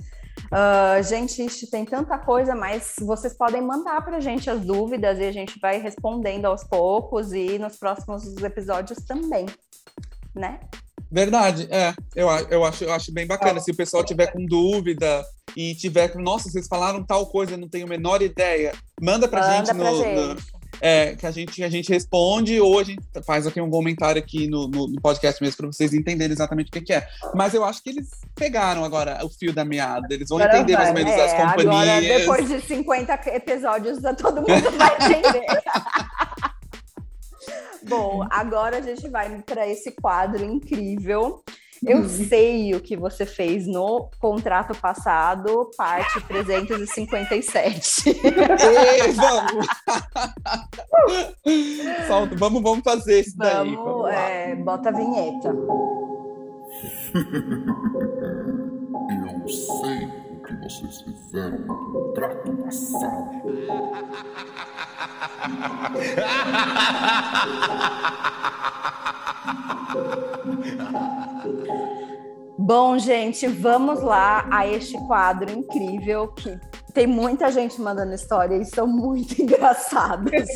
Ah, 0.51 1.01
gente, 1.01 1.71
tem 1.71 1.85
tanta 1.85 2.19
coisa, 2.19 2.55
mas 2.55 2.95
vocês 3.01 3.35
podem 3.35 3.63
mandar 3.63 4.05
para 4.05 4.19
a 4.19 4.21
gente 4.21 4.51
as 4.51 4.61
dúvidas 4.61 5.19
e 5.19 5.25
a 5.25 5.33
gente 5.33 5.59
vai 5.61 5.81
respondendo 5.81 6.45
aos 6.47 6.63
poucos 6.65 7.33
e 7.33 7.59
nos 7.59 7.77
próximos 7.77 8.37
episódios 8.37 8.99
também, 9.07 9.47
né? 10.35 10.61
Verdade, 11.11 11.69
é. 11.71 11.95
Eu, 12.15 12.29
eu, 12.51 12.65
acho, 12.65 12.85
eu 12.85 12.93
acho 12.93 13.13
bem 13.13 13.27
bacana. 13.27 13.61
Se 13.61 13.71
o 13.71 13.77
pessoal 13.77 14.03
tiver 14.05 14.27
com 14.33 14.45
dúvida 14.45 15.25
e 15.57 15.75
tiver 15.75 16.09
com, 16.09 16.21
nossa, 16.21 16.51
vocês 16.51 16.67
falaram 16.67 17.05
tal 17.05 17.27
coisa, 17.27 17.53
eu 17.53 17.59
não 17.59 17.69
tenho 17.69 17.87
a 17.87 17.89
menor 17.89 18.23
ideia, 18.23 18.73
manda 19.01 19.29
pra 19.29 19.41
Manda 19.41 19.57
gente 19.57 19.75
pra 19.75 19.91
no. 19.91 19.97
gente. 20.03 20.17
no- 20.17 20.62
é, 20.83 21.15
que 21.15 21.25
a 21.25 21.31
gente, 21.31 21.63
a 21.63 21.69
gente 21.69 21.89
responde 21.93 22.61
ou 22.61 22.81
a 22.81 22.83
gente 22.83 23.01
faz 23.25 23.47
aqui 23.47 23.61
um 23.61 23.71
comentário 23.71 24.21
aqui 24.21 24.49
no, 24.49 24.67
no, 24.67 24.89
no 24.89 25.01
podcast 25.01 25.41
mesmo 25.41 25.57
para 25.59 25.67
vocês 25.69 25.95
entenderem 25.95 26.33
exatamente 26.33 26.69
o 26.69 26.73
que, 26.73 26.81
que 26.81 26.93
é. 26.93 27.07
Mas 27.35 27.55
eu 27.55 27.65
acho 27.65 27.81
que 27.83 27.91
eles 27.91 28.09
pegaram 28.35 28.85
agora 28.85 29.25
o 29.25 29.29
fio 29.29 29.53
da 29.55 29.65
meada, 29.65 30.09
eles 30.11 30.29
vão 30.29 30.39
Agora 30.39 30.59
entender 30.59 30.73
mais 30.75 30.89
ou 30.89 30.95
vai. 30.95 31.05
menos 31.05 31.21
as 31.21 31.33
É, 31.33 31.37
agora, 31.41 31.63
companhias. 31.63 32.19
depois 32.21 32.49
de 32.49 32.61
50 32.61 33.21
episódios, 33.37 33.99
todo 34.19 34.37
mundo 34.43 34.71
vai 34.77 34.97
entender. 34.97 35.47
Bom, 37.89 38.27
agora 38.31 38.79
a 38.79 38.81
gente 38.81 39.09
vai 39.09 39.41
para 39.43 39.67
esse 39.69 39.91
quadro 39.93 40.45
incrível. 40.45 41.43
Eu 41.85 42.09
sei 42.09 42.75
o 42.75 42.81
que 42.81 42.97
você 42.97 43.27
fez 43.27 43.67
no 43.67 44.09
contrato 44.21 44.75
passado, 44.75 45.71
parte 45.77 46.21
357. 46.23 48.09
Ei, 48.09 49.13
vamos! 49.13 49.67
Solta, 52.07 52.37
vamos, 52.37 52.63
vamos 52.63 52.85
fazer 52.85 53.21
isso 53.21 53.37
daí. 53.37 53.75
Vamos, 53.75 54.11
é, 54.11 54.55
bota 54.55 54.91
a 54.91 54.93
vinheta. 54.93 55.53
Eu 59.43 59.49
sei 59.49 60.22
vocês 60.63 61.01
fizeram 61.01 61.59
no 61.59 61.93
contrato 61.93 62.53
passado. 62.59 63.43
Bom, 72.57 72.97
gente, 72.97 73.49
vamos 73.49 74.03
lá 74.03 74.49
a 74.53 74.67
este 74.67 74.97
quadro 75.07 75.51
incrível 75.51 76.29
que 76.29 76.61
tem 76.93 77.07
muita 77.07 77.51
gente 77.51 77.81
mandando 77.81 78.15
história 78.15 78.57
e 78.57 78.65
são 78.65 78.87
muito 78.87 79.35
engraçadas. 79.41 80.49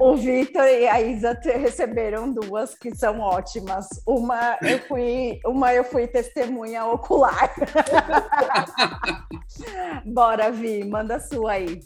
o 0.00 0.16
Vitor 0.16 0.64
e 0.64 0.88
a 0.88 1.00
Isa 1.00 1.38
receberam 1.44 2.32
duas 2.32 2.74
que 2.74 2.94
são 2.94 3.20
ótimas. 3.20 3.86
Uma 4.06 4.58
eu 4.62 4.78
fui, 4.80 5.40
uma 5.44 5.72
eu 5.72 5.84
fui 5.84 6.06
testemunha 6.06 6.84
ocular. 6.86 7.54
Bora, 10.04 10.50
Vi, 10.50 10.84
manda 10.84 11.16
a 11.16 11.20
sua 11.20 11.52
aí. 11.52 11.80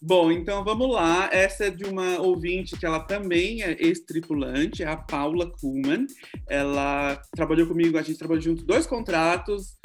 Bom, 0.00 0.30
então 0.30 0.64
vamos 0.64 0.92
lá. 0.92 1.28
Essa 1.32 1.66
é 1.66 1.70
de 1.70 1.84
uma 1.84 2.20
ouvinte 2.20 2.78
que 2.78 2.86
ela 2.86 3.00
também 3.00 3.62
é 3.62 3.76
ex-tripulante, 3.80 4.82
é 4.82 4.86
a 4.86 4.96
Paula 4.96 5.50
Kuhlman. 5.50 6.06
Ela 6.48 7.20
trabalhou 7.34 7.66
comigo, 7.66 7.98
a 7.98 8.02
gente 8.02 8.18
trabalhou 8.18 8.42
junto 8.42 8.64
dois 8.64 8.86
contratos. 8.86 9.76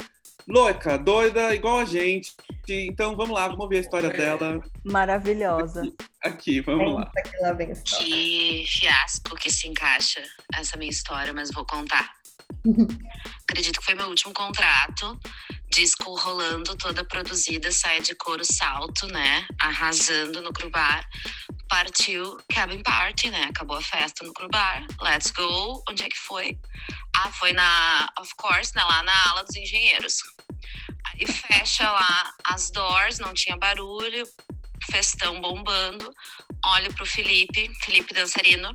Louca, 0.46 0.98
doida, 0.98 1.54
igual 1.54 1.78
a 1.78 1.84
gente. 1.84 2.34
Então 2.68 3.16
vamos 3.16 3.34
lá, 3.34 3.46
vamos 3.48 3.62
ouvir 3.62 3.78
a 3.78 3.80
história 3.80 4.10
dela 4.10 4.62
Maravilhosa. 4.84 5.82
aqui, 6.22 6.60
vamos 6.60 6.94
lá. 6.94 7.10
Eita, 7.16 7.30
que 7.30 7.36
lá 7.38 7.52
vem 7.52 7.70
história. 7.70 8.06
Que 8.06 8.64
fiasco 8.66 9.36
que 9.36 9.50
se 9.50 9.68
encaixa 9.68 10.22
essa 10.54 10.76
minha 10.76 10.90
história, 10.90 11.32
mas 11.32 11.50
vou 11.50 11.64
contar. 11.64 12.10
Acredito 13.42 13.80
que 13.80 13.84
foi 13.84 13.94
meu 13.94 14.08
último 14.08 14.32
contrato. 14.32 15.18
Disco 15.70 16.14
rolando, 16.14 16.76
toda 16.76 17.04
produzida, 17.04 17.70
saia 17.72 18.00
de 18.00 18.14
couro 18.14 18.44
salto, 18.44 19.06
né? 19.08 19.46
Arrasando 19.60 20.40
no 20.40 20.52
Crubar. 20.52 21.04
Partiu 21.68 22.38
Cabin 22.52 22.82
Party, 22.82 23.30
né? 23.30 23.44
Acabou 23.44 23.76
a 23.76 23.82
festa 23.82 24.24
no 24.24 24.32
Crubar. 24.32 24.86
Let's 25.00 25.30
go. 25.32 25.82
Onde 25.88 26.04
é 26.04 26.08
que 26.08 26.18
foi? 26.18 26.58
Ah, 27.16 27.30
foi 27.32 27.52
na, 27.52 28.08
of 28.20 28.34
course, 28.36 28.74
né? 28.74 28.82
lá 28.84 29.02
na 29.02 29.30
ala 29.30 29.44
dos 29.44 29.56
engenheiros. 29.56 30.16
Aí 31.06 31.26
fecha 31.26 31.90
lá 31.90 32.34
as 32.44 32.70
doors, 32.70 33.18
não 33.18 33.34
tinha 33.34 33.56
barulho, 33.56 34.26
festão 34.90 35.40
bombando. 35.40 36.10
Olho 36.66 36.94
pro 36.94 37.06
Felipe, 37.06 37.70
Felipe 37.82 38.14
dançarino. 38.14 38.74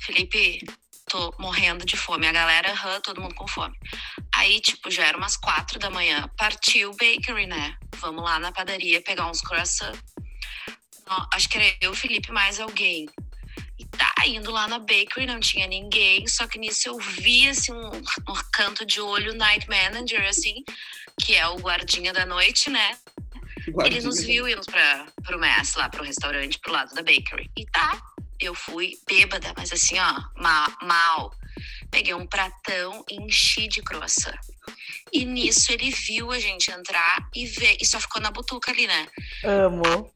Felipe, 0.00 0.60
tô 1.12 1.34
morrendo 1.38 1.84
de 1.84 1.94
fome. 1.94 2.26
A 2.26 2.32
galera, 2.32 2.72
aham, 2.72 3.00
todo 3.02 3.20
mundo 3.20 3.34
com 3.34 3.46
fome. 3.46 3.76
Aí, 4.34 4.60
tipo, 4.60 4.90
já 4.90 5.04
era 5.04 5.18
umas 5.18 5.36
quatro 5.36 5.78
da 5.78 5.90
manhã. 5.90 6.26
Partiu 6.38 6.90
o 6.90 6.96
bakery, 6.96 7.46
né? 7.46 7.76
Vamos 7.96 8.24
lá 8.24 8.38
na 8.38 8.50
padaria 8.50 9.02
pegar 9.02 9.30
uns 9.30 9.42
croissants. 9.42 10.02
Acho 11.34 11.48
que 11.50 11.58
era 11.58 11.76
eu, 11.82 11.94
Felipe, 11.94 12.32
mais 12.32 12.58
alguém. 12.58 13.06
E 13.78 13.84
tá, 13.84 14.14
indo 14.24 14.50
lá 14.50 14.66
na 14.66 14.78
bakery, 14.78 15.26
não 15.26 15.38
tinha 15.38 15.66
ninguém, 15.66 16.26
só 16.26 16.46
que 16.46 16.58
nisso 16.58 16.88
eu 16.88 16.96
vi 16.96 17.48
assim 17.48 17.72
um, 17.72 17.88
um 17.88 18.34
canto 18.52 18.86
de 18.86 19.00
olho 19.00 19.34
night 19.34 19.68
manager, 19.68 20.26
assim, 20.26 20.64
que 21.20 21.34
é 21.34 21.46
o 21.46 21.58
guardinha 21.58 22.12
da 22.12 22.24
noite, 22.24 22.70
né? 22.70 22.96
Ele 23.84 24.00
nos 24.00 24.22
viu 24.22 24.48
indo 24.48 24.62
pra, 24.62 25.06
pro 25.22 25.38
mess, 25.38 25.74
lá 25.74 25.88
pro 25.88 26.02
restaurante, 26.02 26.58
pro 26.60 26.72
lado 26.72 26.94
da 26.94 27.02
bakery. 27.02 27.50
E 27.56 27.66
tá, 27.66 28.00
eu 28.44 28.54
fui 28.54 28.98
bêbada, 29.06 29.52
mas 29.56 29.72
assim, 29.72 29.98
ó, 29.98 30.14
ma- 30.36 30.76
mal. 30.82 31.34
Peguei 31.90 32.14
um 32.14 32.26
pratão 32.26 33.04
e 33.10 33.16
enchi 33.22 33.68
de 33.68 33.82
croissant. 33.82 34.34
E 35.12 35.24
nisso 35.24 35.70
ele 35.72 35.90
viu 35.90 36.30
a 36.32 36.38
gente 36.38 36.70
entrar 36.70 37.28
e 37.34 37.46
vê, 37.46 37.76
e 37.80 37.84
só 37.86 38.00
ficou 38.00 38.20
na 38.22 38.30
butuca 38.30 38.70
ali, 38.70 38.86
né? 38.86 39.08
Amo. 39.44 40.12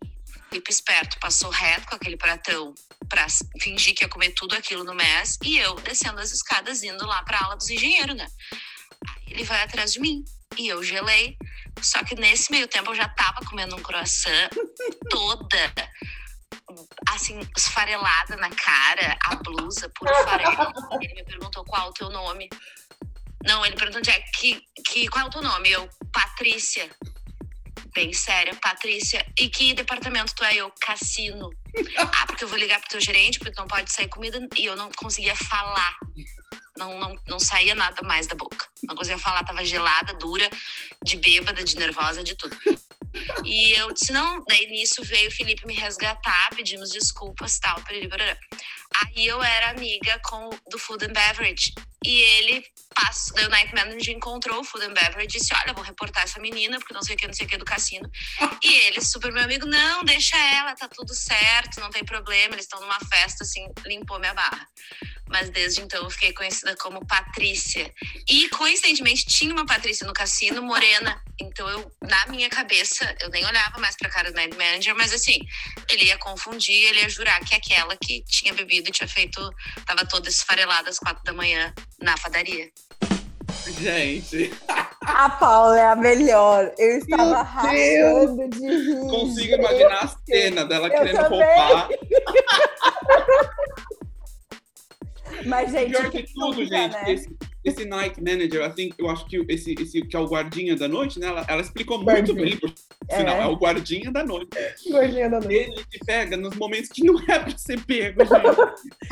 Felipe 0.49 0.71
esperto 0.71 1.19
passou 1.19 1.51
reto 1.51 1.87
com 1.89 1.97
aquele 1.97 2.17
pratão 2.17 2.75
pra 3.09 3.25
s- 3.25 3.47
fingir 3.61 3.95
que 3.95 4.05
ia 4.05 4.09
comer 4.09 4.31
tudo 4.31 4.55
aquilo 4.55 4.85
no 4.85 4.95
MES 4.95 5.39
e 5.43 5.59
eu 5.59 5.75
descendo 5.81 6.19
as 6.21 6.33
escadas 6.33 6.83
indo 6.83 7.05
lá 7.05 7.23
pra 7.25 7.41
ala 7.45 7.57
dos 7.57 7.69
engenheiros, 7.69 8.17
né? 8.17 8.27
Ele 9.27 9.45
vai 9.45 9.63
atrás 9.63 9.93
de 9.93 10.01
mim 10.01 10.25
e 10.57 10.69
eu 10.69 10.83
gelei. 10.83 11.37
Só 11.83 12.03
que 12.03 12.15
nesse 12.15 12.51
meio 12.51 12.67
tempo 12.69 12.91
eu 12.93 12.95
já 12.95 13.07
tava 13.09 13.41
comendo 13.45 13.77
um 13.77 13.83
croissant 13.83 14.49
toda 15.11 15.73
assim, 17.09 17.41
esfarelada 17.57 18.37
na 18.37 18.51
cara, 18.51 19.17
a 19.25 19.37
blusa 19.37 19.91
por 19.91 20.09
farelo. 20.09 20.73
Ele 21.01 21.15
me 21.15 21.25
perguntou 21.25 21.65
qual 21.65 21.89
o 21.89 21.93
teu 21.93 22.11
nome. 22.11 22.49
Não, 23.45 23.65
ele 23.65 23.77
perguntou, 23.77 24.03
Jack, 24.03 24.31
que, 24.33 24.63
que, 24.85 25.09
qual 25.09 25.25
é 25.25 25.29
o 25.29 25.31
teu 25.31 25.43
nome? 25.43 25.71
Eu, 25.71 25.89
Patrícia. 26.13 26.91
Bem 27.95 28.13
séria, 28.13 28.55
Patrícia. 28.57 29.25
E 29.39 29.49
que 29.49 29.73
departamento 29.73 30.35
tu 30.35 30.45
é? 30.45 30.57
Eu, 30.57 30.71
cassino. 30.81 31.51
Ah, 31.97 32.27
porque 32.27 32.45
eu 32.45 32.49
vou 32.49 32.59
ligar 32.59 32.81
pro 32.81 32.91
teu 32.91 33.01
gerente, 33.01 33.39
porque 33.39 33.59
não 33.59 33.67
pode 33.67 33.93
sair 33.93 34.09
comida. 34.09 34.39
E 34.57 34.67
eu 34.67 34.77
não 34.77 34.91
conseguia 34.93 35.37
falar. 35.37 35.97
Não, 36.77 36.99
não, 36.99 37.17
não 37.27 37.39
saía 37.39 37.75
nada 37.75 38.03
mais 38.03 38.27
da 38.27 38.35
boca. 38.35 38.67
Não 38.83 38.95
conseguia 38.95 39.19
falar, 39.19 39.45
tava 39.45 39.65
gelada, 39.65 40.13
dura, 40.15 40.51
de 41.03 41.17
bêbada, 41.17 41.65
de 41.65 41.77
nervosa, 41.77 42.23
de 42.23 42.35
tudo. 42.35 42.57
E 43.45 43.73
eu 43.73 43.93
disse, 43.93 44.13
não, 44.13 44.45
daí 44.49 44.67
nisso 44.67 45.03
veio 45.03 45.29
o 45.29 45.33
Felipe 45.33 45.67
me 45.67 45.75
resgatar, 45.75 46.51
pedimos 46.55 46.91
desculpas, 46.91 47.59
tal. 47.59 47.77
Aí 47.89 49.27
eu 49.27 49.43
era 49.43 49.71
amiga 49.71 50.21
com 50.25 50.51
do 50.71 50.79
Food 50.79 51.07
and 51.07 51.13
Beverage. 51.13 51.75
E 52.05 52.21
ele 52.21 52.65
passou, 52.95 53.35
daí 53.35 53.47
o 53.47 53.51
Night 53.51 53.75
Manager 53.75 54.15
encontrou 54.15 54.61
o 54.61 54.65
Food 54.65 54.85
and 54.87 54.95
Beverage 54.95 55.37
e 55.37 55.39
disse, 55.39 55.55
olha, 55.55 55.73
vou 55.73 55.83
reportar 55.83 56.25
essa 56.25 56.41
menina, 56.41 56.79
porque 56.79 56.95
não 56.95 57.03
sei 57.03 57.15
o 57.15 57.19
que, 57.19 57.27
não 57.27 57.35
sei 57.35 57.47
o 57.47 57.49
que 57.49 57.57
do 57.57 57.65
cassino. 57.65 58.11
E 58.63 58.75
ele, 58.87 59.01
super 59.01 59.33
meu 59.33 59.45
amigo, 59.45 59.67
não, 59.67 60.03
deixa 60.03 60.37
ela, 60.37 60.75
tá 60.75 60.89
tudo 60.89 61.15
certo, 61.15 61.79
não 61.81 61.91
tem 61.91 62.05
problema, 62.05 62.55
eles 62.55 62.65
estão 62.65 62.81
numa 62.81 62.99
festa, 63.01 63.45
assim, 63.45 63.67
limpou 63.85 64.19
minha 64.19 64.35
barra. 64.35 64.67
Mas 65.29 65.51
desde 65.51 65.83
então 65.83 66.05
eu 66.05 66.11
fiquei 66.11 66.33
conhecida 66.33 66.75
como 66.77 67.05
Patrícia. 67.07 67.93
E 68.29 68.49
coincidentemente 68.49 69.27
tinha 69.27 69.53
uma 69.53 69.67
Patrícia 69.67 70.07
no 70.07 70.13
cassino, 70.13 70.63
morena. 70.63 71.21
Então 71.41 71.69
eu, 71.69 71.93
na 72.03 72.27
minha 72.27 72.49
cabeça, 72.49 73.15
eu 73.21 73.29
nem 73.31 73.45
olhava 73.45 73.79
mais 73.79 73.97
pra 73.97 74.09
cara 74.09 74.31
do 74.31 74.37
Night 74.37 74.57
Manager, 74.57 74.95
mas 74.97 75.13
assim, 75.13 75.39
ele 75.91 76.05
ia 76.05 76.19
confundir, 76.19 76.83
ele 76.85 77.01
ia 77.01 77.09
jurar 77.09 77.41
que 77.45 77.55
aquela 77.55 77.97
que 77.97 78.23
tinha 78.25 78.55
bebido 78.55 78.89
e 78.89 78.93
tinha 78.93 79.09
feito, 79.09 79.39
tava 79.85 80.07
toda 80.07 80.29
esfarelada 80.29 80.89
às 80.89 80.99
quatro 80.99 81.23
da 81.25 81.33
manhã 81.33 81.75
na 82.01 82.15
padaria. 82.19 82.71
Gente, 83.81 84.53
A 85.05 85.29
Paula 85.31 85.79
é 85.79 85.87
a 85.87 85.97
melhor. 85.97 86.73
Eu 86.79 86.99
estava 86.99 87.25
Meu 87.25 87.43
rachando 87.43 88.49
de 88.49 88.69
rir. 88.69 89.01
consigo 89.09 89.55
imaginar 89.55 90.05
a 90.05 90.09
cena 90.25 90.65
dela 90.65 90.87
Eu 90.89 90.93
querendo 90.93 91.17
também. 91.17 91.41
roubar. 91.41 91.89
Mas, 95.47 95.71
gente, 95.73 95.91
Pior 95.91 96.11
que 96.11 96.23
quem 96.23 96.35
tudo, 96.35 96.65
gente, 96.65 96.93
né? 96.93 97.13
esse, 97.13 97.29
esse 97.69 97.85
night 97.85 98.23
manager, 98.23 98.65
assim, 98.65 98.91
eu 98.99 99.09
acho 99.11 99.27
que 99.27 99.45
esse, 99.49 99.75
esse 99.81 100.03
que 100.03 100.17
é 100.17 100.19
o 100.19 100.27
guardinha 100.27 100.77
da 100.77 100.87
noite, 100.89 101.19
né? 101.19 101.27
Ela, 101.27 101.45
ela 101.49 101.61
explicou 101.63 101.99
muito 101.99 102.11
Guardinha. 102.11 102.43
bem, 102.43 102.57
por 102.57 102.73
sinal, 103.11 103.37
É. 103.37 103.43
é 103.43 103.47
o 103.47 103.57
guardinha 103.57 104.11
da 104.13 104.25
noite. 104.25 104.49
Gordinha 104.91 105.29
da 105.29 105.41
noite. 105.41 105.55
Ele 105.55 105.85
te 105.91 105.99
pega 106.05 106.37
nos 106.37 106.55
momentos 106.57 106.91
que 106.91 107.05
não 107.05 107.19
é 107.29 107.39
pra 107.39 107.59
ser 107.59 107.81
pego, 107.85 108.23
gente. 108.25 108.37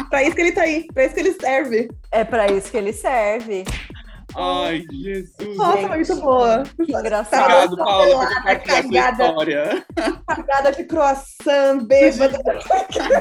Pra 0.10 0.22
isso 0.22 0.34
que 0.36 0.40
ele 0.42 0.52
tá 0.52 0.62
aí, 0.62 0.86
pra 0.92 1.04
isso 1.04 1.14
que 1.14 1.20
ele 1.20 1.32
serve. 1.32 1.88
É 2.12 2.24
pra 2.24 2.46
isso 2.50 2.70
que 2.70 2.76
ele 2.76 2.92
serve. 2.92 3.64
Ai, 4.36 4.84
Jesus. 4.90 5.56
Nossa, 5.56 5.78
Gente, 5.78 5.88
muito 5.90 6.16
boa. 6.16 6.62
Que 6.76 6.92
engraçado. 6.92 7.72
Obrigado, 7.72 7.76
Paula, 7.76 8.26
por 8.26 8.34
compartilhar 8.36 8.82
cagada. 9.16 9.24
história. 9.26 9.86
Cagada 10.26 10.72
de 10.72 10.84
croissant, 10.84 11.82
bêbada. 11.86 12.38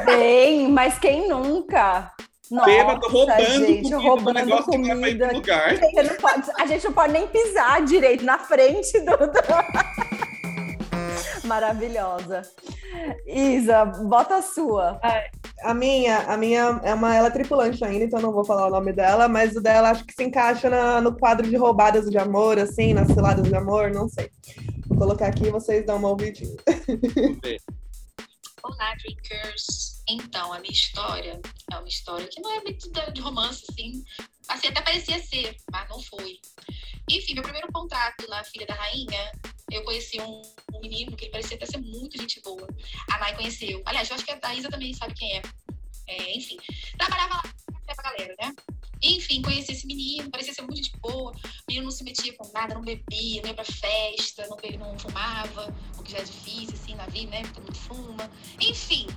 Bem, 0.06 0.70
mas 0.72 0.98
quem 0.98 1.28
nunca? 1.28 2.12
Nossa, 2.52 2.66
Bêbado 2.70 3.08
roubando 3.08 3.40
gente, 3.40 3.66
comida 3.84 3.90
do 3.90 4.02
roubando 4.02 4.34
negócio 4.34 4.72
que 4.72 4.78
não 4.78 4.92
é 4.92 4.96
pra 5.00 5.10
ir 5.10 5.18
pro 5.18 5.28
comida. 5.28 5.38
lugar. 5.38 5.78
Você 5.80 6.04
não 6.04 6.16
pode- 6.18 6.52
a 6.60 6.66
gente 6.68 6.84
não 6.86 6.94
pode 6.94 7.14
nem 7.14 7.28
pisar 7.28 7.82
direito 7.84 8.26
na 8.26 8.38
frente 8.38 9.00
do. 9.00 9.18
do- 9.18 9.34
Maravilhosa. 11.48 12.42
Isa, 13.26 13.86
bota 13.86 14.36
a 14.38 14.42
sua. 14.42 15.00
A 15.64 15.74
minha, 15.74 16.20
a 16.20 16.38
minha 16.38 16.80
é 16.84 16.94
uma, 16.94 17.16
ela 17.16 17.28
é 17.28 17.32
tripulante 17.32 17.84
ainda, 17.84 18.06
então 18.06 18.22
não 18.22 18.32
vou 18.32 18.46
falar 18.46 18.68
o 18.68 18.72
nome 18.72 18.94
dela, 18.94 19.28
mas 19.28 19.56
o 19.56 19.62
dela 19.62 19.90
acho 19.92 20.06
que 20.06 20.14
se 20.14 20.24
encaixa 20.24 20.70
na- 20.70 21.02
no 21.02 21.18
quadro 21.18 21.48
de 21.50 21.56
roubadas 21.56 22.10
de 22.10 22.18
amor, 22.18 22.60
assim, 22.60 22.94
nas 22.94 23.08
ciladas 23.08 23.46
de 23.48 23.56
amor, 23.56 23.92
não 23.92 24.08
sei. 24.08 24.30
Vou 24.88 24.98
colocar 24.98 25.28
aqui 25.28 25.48
e 25.48 25.52
vocês 25.52 25.86
dão 25.86 25.98
uma 25.98 26.10
ouvidinha. 26.10 26.56
Vamos 26.68 27.40
ver. 27.42 27.60
Olá, 28.64 28.94
Drinkers! 29.02 29.93
Então, 30.08 30.52
a 30.52 30.60
minha 30.60 30.74
história 30.74 31.40
é 31.72 31.78
uma 31.78 31.88
história 31.88 32.28
que 32.28 32.42
não 32.42 32.52
é 32.52 32.62
muito 32.62 32.90
de 33.14 33.22
romance, 33.22 33.66
assim. 33.70 34.04
Assim, 34.48 34.68
até 34.68 34.82
parecia 34.82 35.24
ser, 35.24 35.56
mas 35.72 35.88
não 35.90 36.02
foi. 36.02 36.40
Enfim, 37.10 37.34
meu 37.34 37.44
primeiro 37.44 37.72
contrato 37.72 38.28
na 38.28 38.44
Filha 38.44 38.66
da 38.66 38.74
Rainha, 38.74 39.32
eu 39.72 39.84
conheci 39.84 40.20
um, 40.20 40.42
um 40.74 40.80
menino 40.80 41.16
que 41.16 41.26
ele 41.26 41.32
parecia 41.32 41.56
até 41.56 41.66
ser 41.66 41.78
muito 41.78 42.18
gente 42.18 42.42
boa. 42.42 42.68
A 43.12 43.20
Nai 43.20 43.36
conheceu. 43.36 43.82
Aliás, 43.86 44.10
eu 44.10 44.16
acho 44.16 44.26
que 44.26 44.38
a 44.42 44.56
Isa 44.56 44.70
também 44.70 44.94
sabe 44.94 45.14
quem 45.14 45.38
é. 45.38 45.42
É, 46.06 46.38
enfim, 46.38 46.58
trabalhava 46.98 47.36
lá 47.36 47.96
pra 47.96 48.12
galera, 48.12 48.36
né? 48.42 48.54
Enfim, 49.02 49.42
conheci 49.42 49.72
esse 49.72 49.86
menino, 49.86 50.30
parecia 50.30 50.54
ser 50.54 50.62
muito 50.62 50.78
gente 50.78 50.98
boa. 51.00 51.32
O 51.32 51.36
menino 51.68 51.86
não 51.86 51.92
se 51.92 52.04
metia 52.04 52.34
com 52.38 52.50
nada, 52.54 52.74
não 52.74 52.82
bebia, 52.82 53.42
não 53.42 53.50
ia 53.50 53.54
pra 53.54 53.66
festa, 53.66 54.48
não, 54.48 54.58
não 54.78 55.00
fumava, 55.00 55.76
o 55.98 56.04
que 56.04 56.12
já 56.12 56.20
é 56.20 56.24
difícil, 56.24 56.74
assim, 56.74 56.96
na 56.96 57.06
vida, 57.08 57.32
né? 57.32 57.44
Todo 57.54 57.64
mundo 57.64 57.76
fuma. 57.76 58.32
Enfim, 58.62 59.08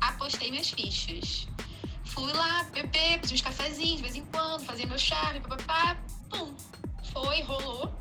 apostei 0.00 0.50
minhas 0.50 0.70
fichas. 0.70 1.46
Fui 2.04 2.32
lá 2.32 2.64
beber, 2.64 3.20
pedi 3.20 3.34
uns 3.34 3.42
cafezinhos 3.42 3.96
de 3.96 4.02
vez 4.02 4.16
em 4.16 4.24
quando, 4.26 4.64
fazia 4.64 4.86
meu 4.86 4.98
charme, 4.98 5.40
papapá, 5.40 5.96
pum. 6.30 6.54
Foi, 7.12 7.42
rolou. 7.42 7.94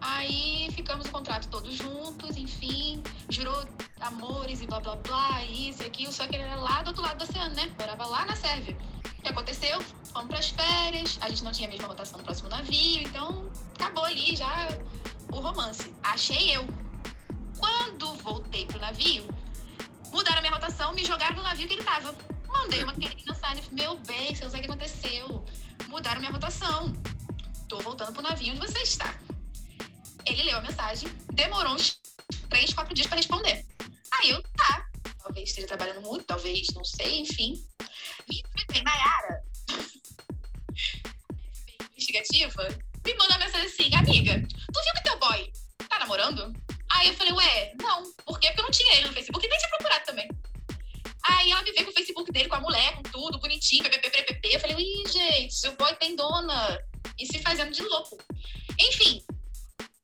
Aí 0.00 0.68
ficamos 0.72 1.06
o 1.06 1.10
contrato 1.10 1.48
todos 1.48 1.74
juntos, 1.74 2.36
enfim, 2.36 3.02
jurou 3.30 3.64
amores 4.00 4.60
e 4.60 4.66
blá 4.66 4.78
blá 4.78 4.96
blá, 4.96 5.42
isso 5.44 5.82
e 5.82 5.86
aquilo, 5.86 6.12
só 6.12 6.26
que 6.26 6.36
ele 6.36 6.44
era 6.44 6.56
lá 6.56 6.82
do 6.82 6.88
outro 6.88 7.02
lado 7.02 7.18
do 7.18 7.24
oceano, 7.24 7.54
né? 7.54 7.72
Morava 7.78 8.04
lá 8.06 8.26
na 8.26 8.36
Sérvia. 8.36 8.76
O 9.18 9.22
que 9.22 9.28
aconteceu? 9.28 9.80
Fomos 10.12 10.28
pras 10.28 10.50
férias, 10.50 11.18
a 11.22 11.30
gente 11.30 11.42
não 11.42 11.52
tinha 11.52 11.68
a 11.68 11.72
mesma 11.72 11.88
rotação 11.88 12.18
no 12.18 12.24
próximo 12.24 12.50
navio, 12.50 13.00
então 13.00 13.50
acabou 13.74 14.04
ali 14.04 14.36
já 14.36 14.68
o 15.32 15.40
romance. 15.40 15.90
Achei 16.02 16.54
eu. 16.54 16.66
Quando 17.58 18.14
voltei 18.16 18.66
pro 18.66 18.78
navio, 18.78 19.26
mudaram 20.14 20.38
a 20.38 20.42
minha 20.42 20.54
rotação, 20.54 20.94
me 20.94 21.04
jogaram 21.04 21.36
no 21.36 21.42
navio 21.42 21.66
que 21.66 21.74
ele 21.74 21.82
tava. 21.82 22.14
Mandei 22.46 22.84
uma 22.84 22.94
querida 22.94 23.34
meu 23.72 23.96
bem, 23.98 24.32
você 24.34 24.44
não 24.44 24.50
sabe 24.50 24.62
o 24.62 24.66
que 24.66 24.70
aconteceu. 24.70 25.44
Mudaram 25.88 26.20
minha 26.20 26.30
rotação. 26.30 26.92
Tô 27.68 27.80
voltando 27.80 28.12
pro 28.12 28.22
navio 28.22 28.52
onde 28.52 28.60
você 28.60 28.78
está. 28.80 29.12
Ele 30.24 30.44
leu 30.44 30.58
a 30.58 30.62
mensagem, 30.62 31.08
demorou 31.32 31.74
uns 31.74 31.98
três, 32.48 32.72
quatro 32.72 32.94
dias 32.94 33.08
pra 33.08 33.16
responder. 33.16 33.66
Aí 34.12 34.30
eu, 34.30 34.40
tá. 34.56 34.86
Talvez 35.22 35.50
esteja 35.50 35.66
trabalhando 35.66 36.02
muito, 36.02 36.24
talvez, 36.24 36.68
não 36.74 36.84
sei, 36.84 37.18
enfim. 37.20 37.60
E 38.30 38.40
bem, 38.72 38.84
Nayara, 38.84 39.42
investigativa, 41.92 42.68
me 43.04 43.14
manda 43.14 43.34
uma 43.34 43.44
mensagem 43.44 43.66
assim, 43.66 43.92
amiga, 43.94 44.40
tu 44.72 44.82
viu 44.82 44.94
que 44.94 45.02
teu 45.02 45.18
boy 45.18 45.52
tá 45.88 45.98
namorando? 45.98 46.52
Aí 46.94 47.08
eu 47.08 47.14
falei, 47.14 47.32
ué, 47.32 47.72
não. 47.80 48.02
Por 48.24 48.38
quê? 48.38 48.48
Porque 48.48 48.60
eu 48.60 48.64
não 48.64 48.70
tinha 48.70 48.94
ele 48.96 49.08
no 49.08 49.12
Facebook 49.12 49.44
e 49.44 49.48
nem 49.48 49.58
tinha 49.58 49.70
procurado 49.70 50.04
também. 50.04 50.28
Aí 51.26 51.50
ela 51.50 51.62
me 51.62 51.72
veio 51.72 51.86
com 51.86 51.90
o 51.90 51.94
Facebook 51.94 52.30
dele, 52.30 52.48
com 52.48 52.56
a 52.56 52.60
mulher, 52.60 52.94
com 52.96 53.02
tudo, 53.02 53.38
bonitinho, 53.38 53.84
ppp. 53.84 54.54
Eu 54.54 54.60
falei, 54.60 54.76
ih, 54.78 55.08
gente, 55.10 55.54
seu 55.54 55.74
boy 55.76 55.94
tem 55.96 56.14
dona. 56.14 56.78
E 57.18 57.26
se 57.26 57.38
fazendo 57.40 57.72
de 57.72 57.82
louco. 57.82 58.18
Enfim, 58.78 59.24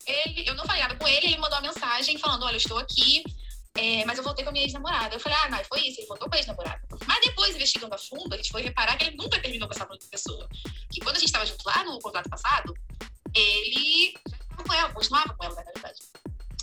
ele, 0.07 0.49
eu 0.49 0.55
não 0.55 0.65
falei 0.65 0.83
nada 0.83 0.97
com 0.97 1.07
ele, 1.07 1.27
ele 1.27 1.39
mandou 1.39 1.59
uma 1.59 1.69
mensagem 1.69 2.19
falando, 2.19 2.45
olha, 2.45 2.55
eu 2.55 2.59
estou 2.59 2.79
aqui, 2.79 3.23
é, 3.77 4.05
mas 4.05 4.19
eu 4.19 4.25
voltei 4.25 4.45
com 4.45 4.51
a 4.51 4.53
minha 4.53 4.65
ex-namorada. 4.65 5.15
Eu 5.15 5.21
falei, 5.21 5.39
ah, 5.43 5.51
não, 5.51 5.65
foi 5.65 5.81
isso, 5.81 6.01
ele 6.01 6.07
voltou 6.07 6.29
com 6.29 6.35
a 6.35 6.39
ex-namorada. 6.39 6.81
Mas 7.07 7.21
depois, 7.21 7.55
investigando 7.55 7.95
a 7.95 7.99
fundo, 7.99 8.33
a 8.33 8.37
gente 8.37 8.51
foi 8.51 8.63
reparar 8.63 8.97
que 8.97 9.05
ele 9.05 9.17
nunca 9.17 9.41
terminou 9.41 9.69
com 9.69 9.75
essa 9.75 9.87
pessoa. 10.11 10.49
Que 10.91 11.01
quando 11.01 11.17
a 11.17 11.19
gente 11.19 11.29
estava 11.29 11.47
junto 11.47 11.65
lá 11.67 11.85
no 11.85 11.99
contrato 12.01 12.29
passado, 12.29 12.75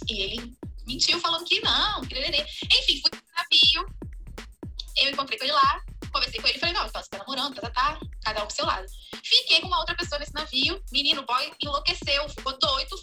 E 0.10 0.22
ele 0.22 0.58
mentiu 0.86 1.20
falando 1.20 1.46
que 1.46 1.60
não, 1.62 2.02
que 2.02 2.14
lelê. 2.14 2.42
Enfim, 2.64 3.02
fui 3.02 3.12
pro 3.12 3.22
navio, 3.36 3.86
eu 4.98 5.12
encontrei 5.12 5.38
com 5.38 5.46
ele 5.46 5.54
lá, 5.54 5.82
Conversei 6.12 6.42
com 6.42 6.48
ele 6.48 6.58
e 6.58 6.60
falei, 6.60 6.74
não, 6.74 6.88
então 6.88 7.02
você 7.02 7.10
tá 7.10 7.18
namorando, 7.20 7.56
tá, 7.56 7.70
tá, 7.70 7.70
tá, 7.72 8.00
cada 8.24 8.44
um 8.44 8.48
pro 8.48 8.56
seu 8.56 8.66
lado. 8.66 8.86
Fiquei 9.24 9.62
com 9.62 9.68
uma 9.68 9.80
outra 9.80 9.96
pessoa 9.96 10.20
nesse 10.20 10.34
navio, 10.34 10.82
menino 10.92 11.24
boy 11.26 11.52
enlouqueceu, 11.62 12.28
ficou 12.30 12.58
doido, 12.58 12.98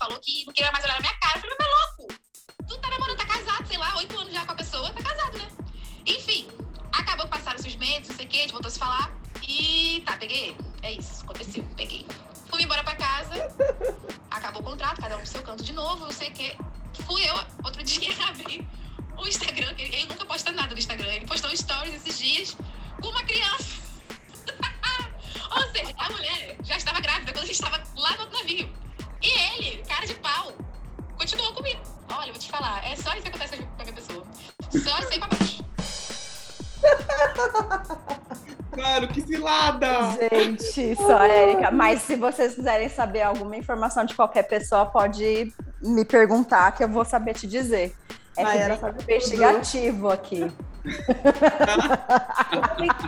Mas 41.70 42.02
se 42.02 42.16
vocês 42.16 42.54
quiserem 42.54 42.88
saber 42.88 43.22
alguma 43.22 43.56
informação 43.56 44.04
de 44.04 44.14
qualquer 44.14 44.44
pessoa, 44.44 44.86
pode 44.86 45.52
me 45.80 46.04
perguntar 46.04 46.72
que 46.72 46.84
eu 46.84 46.88
vou 46.88 47.04
saber 47.04 47.34
te 47.34 47.46
dizer. 47.46 47.94
É 48.36 48.44
que 48.44 48.58
era 48.58 48.78
investigativo 49.00 50.10
aqui. 50.10 50.50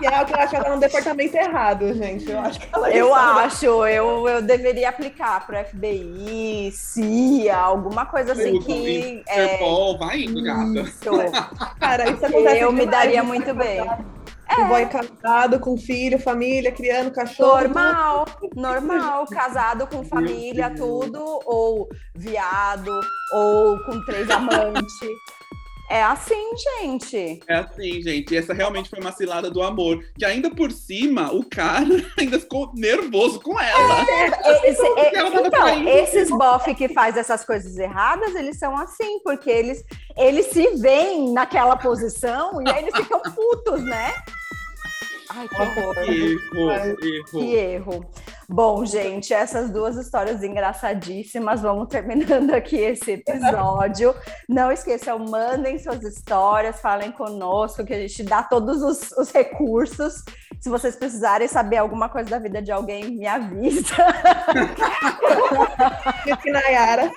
É 0.03 0.23
o 0.23 0.27
que 0.27 0.33
eu 0.33 0.39
acho 0.39 0.51
que 0.51 0.57
ela 0.57 0.65
tá 0.65 0.75
no 0.75 0.81
departamento 0.81 1.37
errado, 1.37 1.93
gente. 1.93 2.31
Eu 2.31 2.41
acho 2.41 2.59
que 2.59 2.69
ela 2.73 2.91
Eu 2.91 3.15
acho, 3.15 3.67
eu, 3.67 4.29
eu 4.29 4.43
deveria 4.43 4.89
aplicar 4.89 5.47
para 5.47 5.65
FBI, 5.65 6.71
CIA, 6.73 7.57
alguma 7.57 8.07
coisa 8.07 8.33
assim 8.33 8.53
Tudo, 8.53 8.65
que. 8.65 9.23
É, 9.29 9.45
Interpol, 9.45 9.99
vai 9.99 10.23
indo, 10.23 10.43
gata. 10.43 10.81
isso. 10.81 11.79
Cara, 11.79 12.11
isso 12.11 12.25
acontece 12.25 12.61
Eu 12.61 12.73
me 12.73 12.87
daria 12.87 13.23
muito 13.23 13.53
bem. 13.55 13.85
O 14.59 14.65
boy 14.69 14.87
casado, 14.87 15.61
com 15.61 15.77
filho, 15.77 16.19
família, 16.19 16.73
criando 16.73 17.11
cachorro. 17.11 17.51
Normal, 17.63 18.27
normal, 18.57 19.27
casado 19.27 19.87
com 19.87 20.05
família, 20.05 20.71
tudo, 20.75 21.23
ou 21.45 21.89
viado, 22.15 22.99
ou 23.33 23.79
com 23.85 24.05
três 24.05 24.29
amantes. 24.31 24.93
É 25.89 26.03
assim, 26.03 26.51
gente. 26.81 27.39
É 27.47 27.55
assim, 27.59 28.03
gente. 28.03 28.35
E 28.35 28.37
essa 28.37 28.53
realmente 28.53 28.91
foi 28.91 28.99
uma 28.99 29.13
cilada 29.13 29.49
do 29.49 29.63
amor. 29.63 30.03
Que 30.19 30.25
ainda 30.25 30.51
por 30.51 30.73
cima, 30.73 31.33
o 31.33 31.49
cara 31.49 31.87
ainda 32.19 32.41
ficou 32.41 32.73
nervoso 32.75 33.39
com 33.39 33.57
ela. 33.61 34.05
Esse- 34.65 34.85
é- 34.85 35.15
Ela 35.17 35.31
tava 35.31 35.47
então, 35.47 35.89
esses 35.89 36.29
bofe 36.29 36.75
que 36.75 36.89
faz 36.89 37.17
essas 37.17 37.45
coisas 37.45 37.77
erradas, 37.79 38.35
eles 38.35 38.59
são 38.59 38.77
assim, 38.77 39.21
porque 39.23 39.49
eles, 39.49 39.85
eles 40.17 40.47
se 40.47 40.67
veem 40.77 41.33
naquela 41.33 41.77
posição 41.77 42.61
e 42.61 42.69
aí 42.69 42.83
eles 42.83 42.97
ficam 42.97 43.21
putos, 43.21 43.81
né? 43.85 44.13
Ai, 45.39 45.47
que 45.49 45.61
horror. 45.61 45.95
Que 45.95 46.11
erro, 46.23 46.97
Que 47.31 47.55
erro. 47.55 47.93
erro. 47.93 48.11
Bom, 48.49 48.87
gente, 48.87 49.35
essas 49.35 49.71
duas 49.71 49.97
histórias 49.97 50.43
engraçadíssimas. 50.43 51.61
Vamos 51.61 51.89
terminando 51.89 52.55
aqui 52.55 52.77
esse 52.77 53.13
episódio. 53.13 54.15
Não 54.49 54.73
esqueçam, 54.73 55.19
mandem 55.19 55.79
suas 55.79 56.03
histórias, 56.03 56.81
falem 56.81 57.13
conosco, 57.13 57.85
que 57.85 57.93
a 57.93 57.99
gente 57.99 58.23
dá 58.23 58.43
todos 58.43 58.83
os, 58.83 59.13
os 59.13 59.31
recursos. 59.31 60.25
Se 60.61 60.69
vocês 60.69 60.97
precisarem 60.97 61.47
saber 61.47 61.77
alguma 61.77 62.09
coisa 62.09 62.31
da 62.31 62.39
vida 62.39 62.61
de 62.61 62.73
alguém, 62.73 63.11
me 63.11 63.27
avisa. 63.27 63.95
Nayara. 66.47 67.11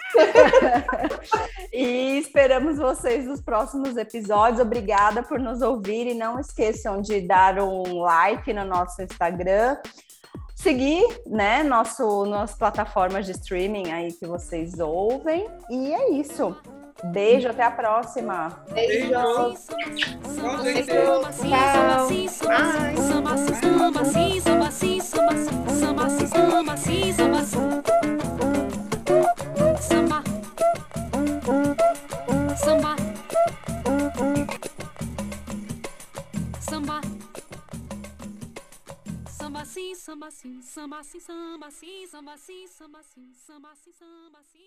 E 1.72 2.20
esperamos 2.20 2.78
vocês 2.78 3.26
nos 3.26 3.42
próximos 3.42 3.96
episódios. 3.98 4.60
Obrigada 4.60 5.24
por 5.24 5.40
nos 5.40 5.62
ouvir 5.62 6.08
e 6.08 6.14
não 6.14 6.40
esqueçam 6.40 7.02
de 7.02 7.22
dar 7.22 7.60
um 7.60 8.02
like 8.02 8.52
no 8.54 8.66
nosso 8.66 9.02
Instagram. 9.02 9.78
Seguir, 10.56 11.06
né, 11.26 11.64
nosso, 11.64 12.26
nossas 12.26 12.58
plataformas 12.58 13.26
de 13.26 13.32
streaming 13.32 13.92
aí 13.92 14.12
que 14.12 14.28
vocês 14.28 14.78
ouvem. 14.80 15.48
E 15.70 15.94
é 15.94 16.12
isso. 16.12 16.56
Beijo, 17.04 17.50
até 17.50 17.64
a 17.64 17.72
próxima. 17.72 18.50
Beijo. 18.72 19.10
Tchau, 19.10 19.56
gente. 19.78 20.20
Samba 39.40 39.66
sim, 39.66 39.96
samba 39.96 40.32
sim, 40.32 40.62
samba 40.62 41.04
sim, 41.04 41.22
samba 41.22 41.50
sim, 41.58 41.70
samba 42.10 42.38
sim, 42.42 42.68
samba 42.68 43.04
sim, 43.04 43.28
samba 43.48 43.76
sim, 43.76 43.92
samba 43.94 44.40
sim. 44.52 44.59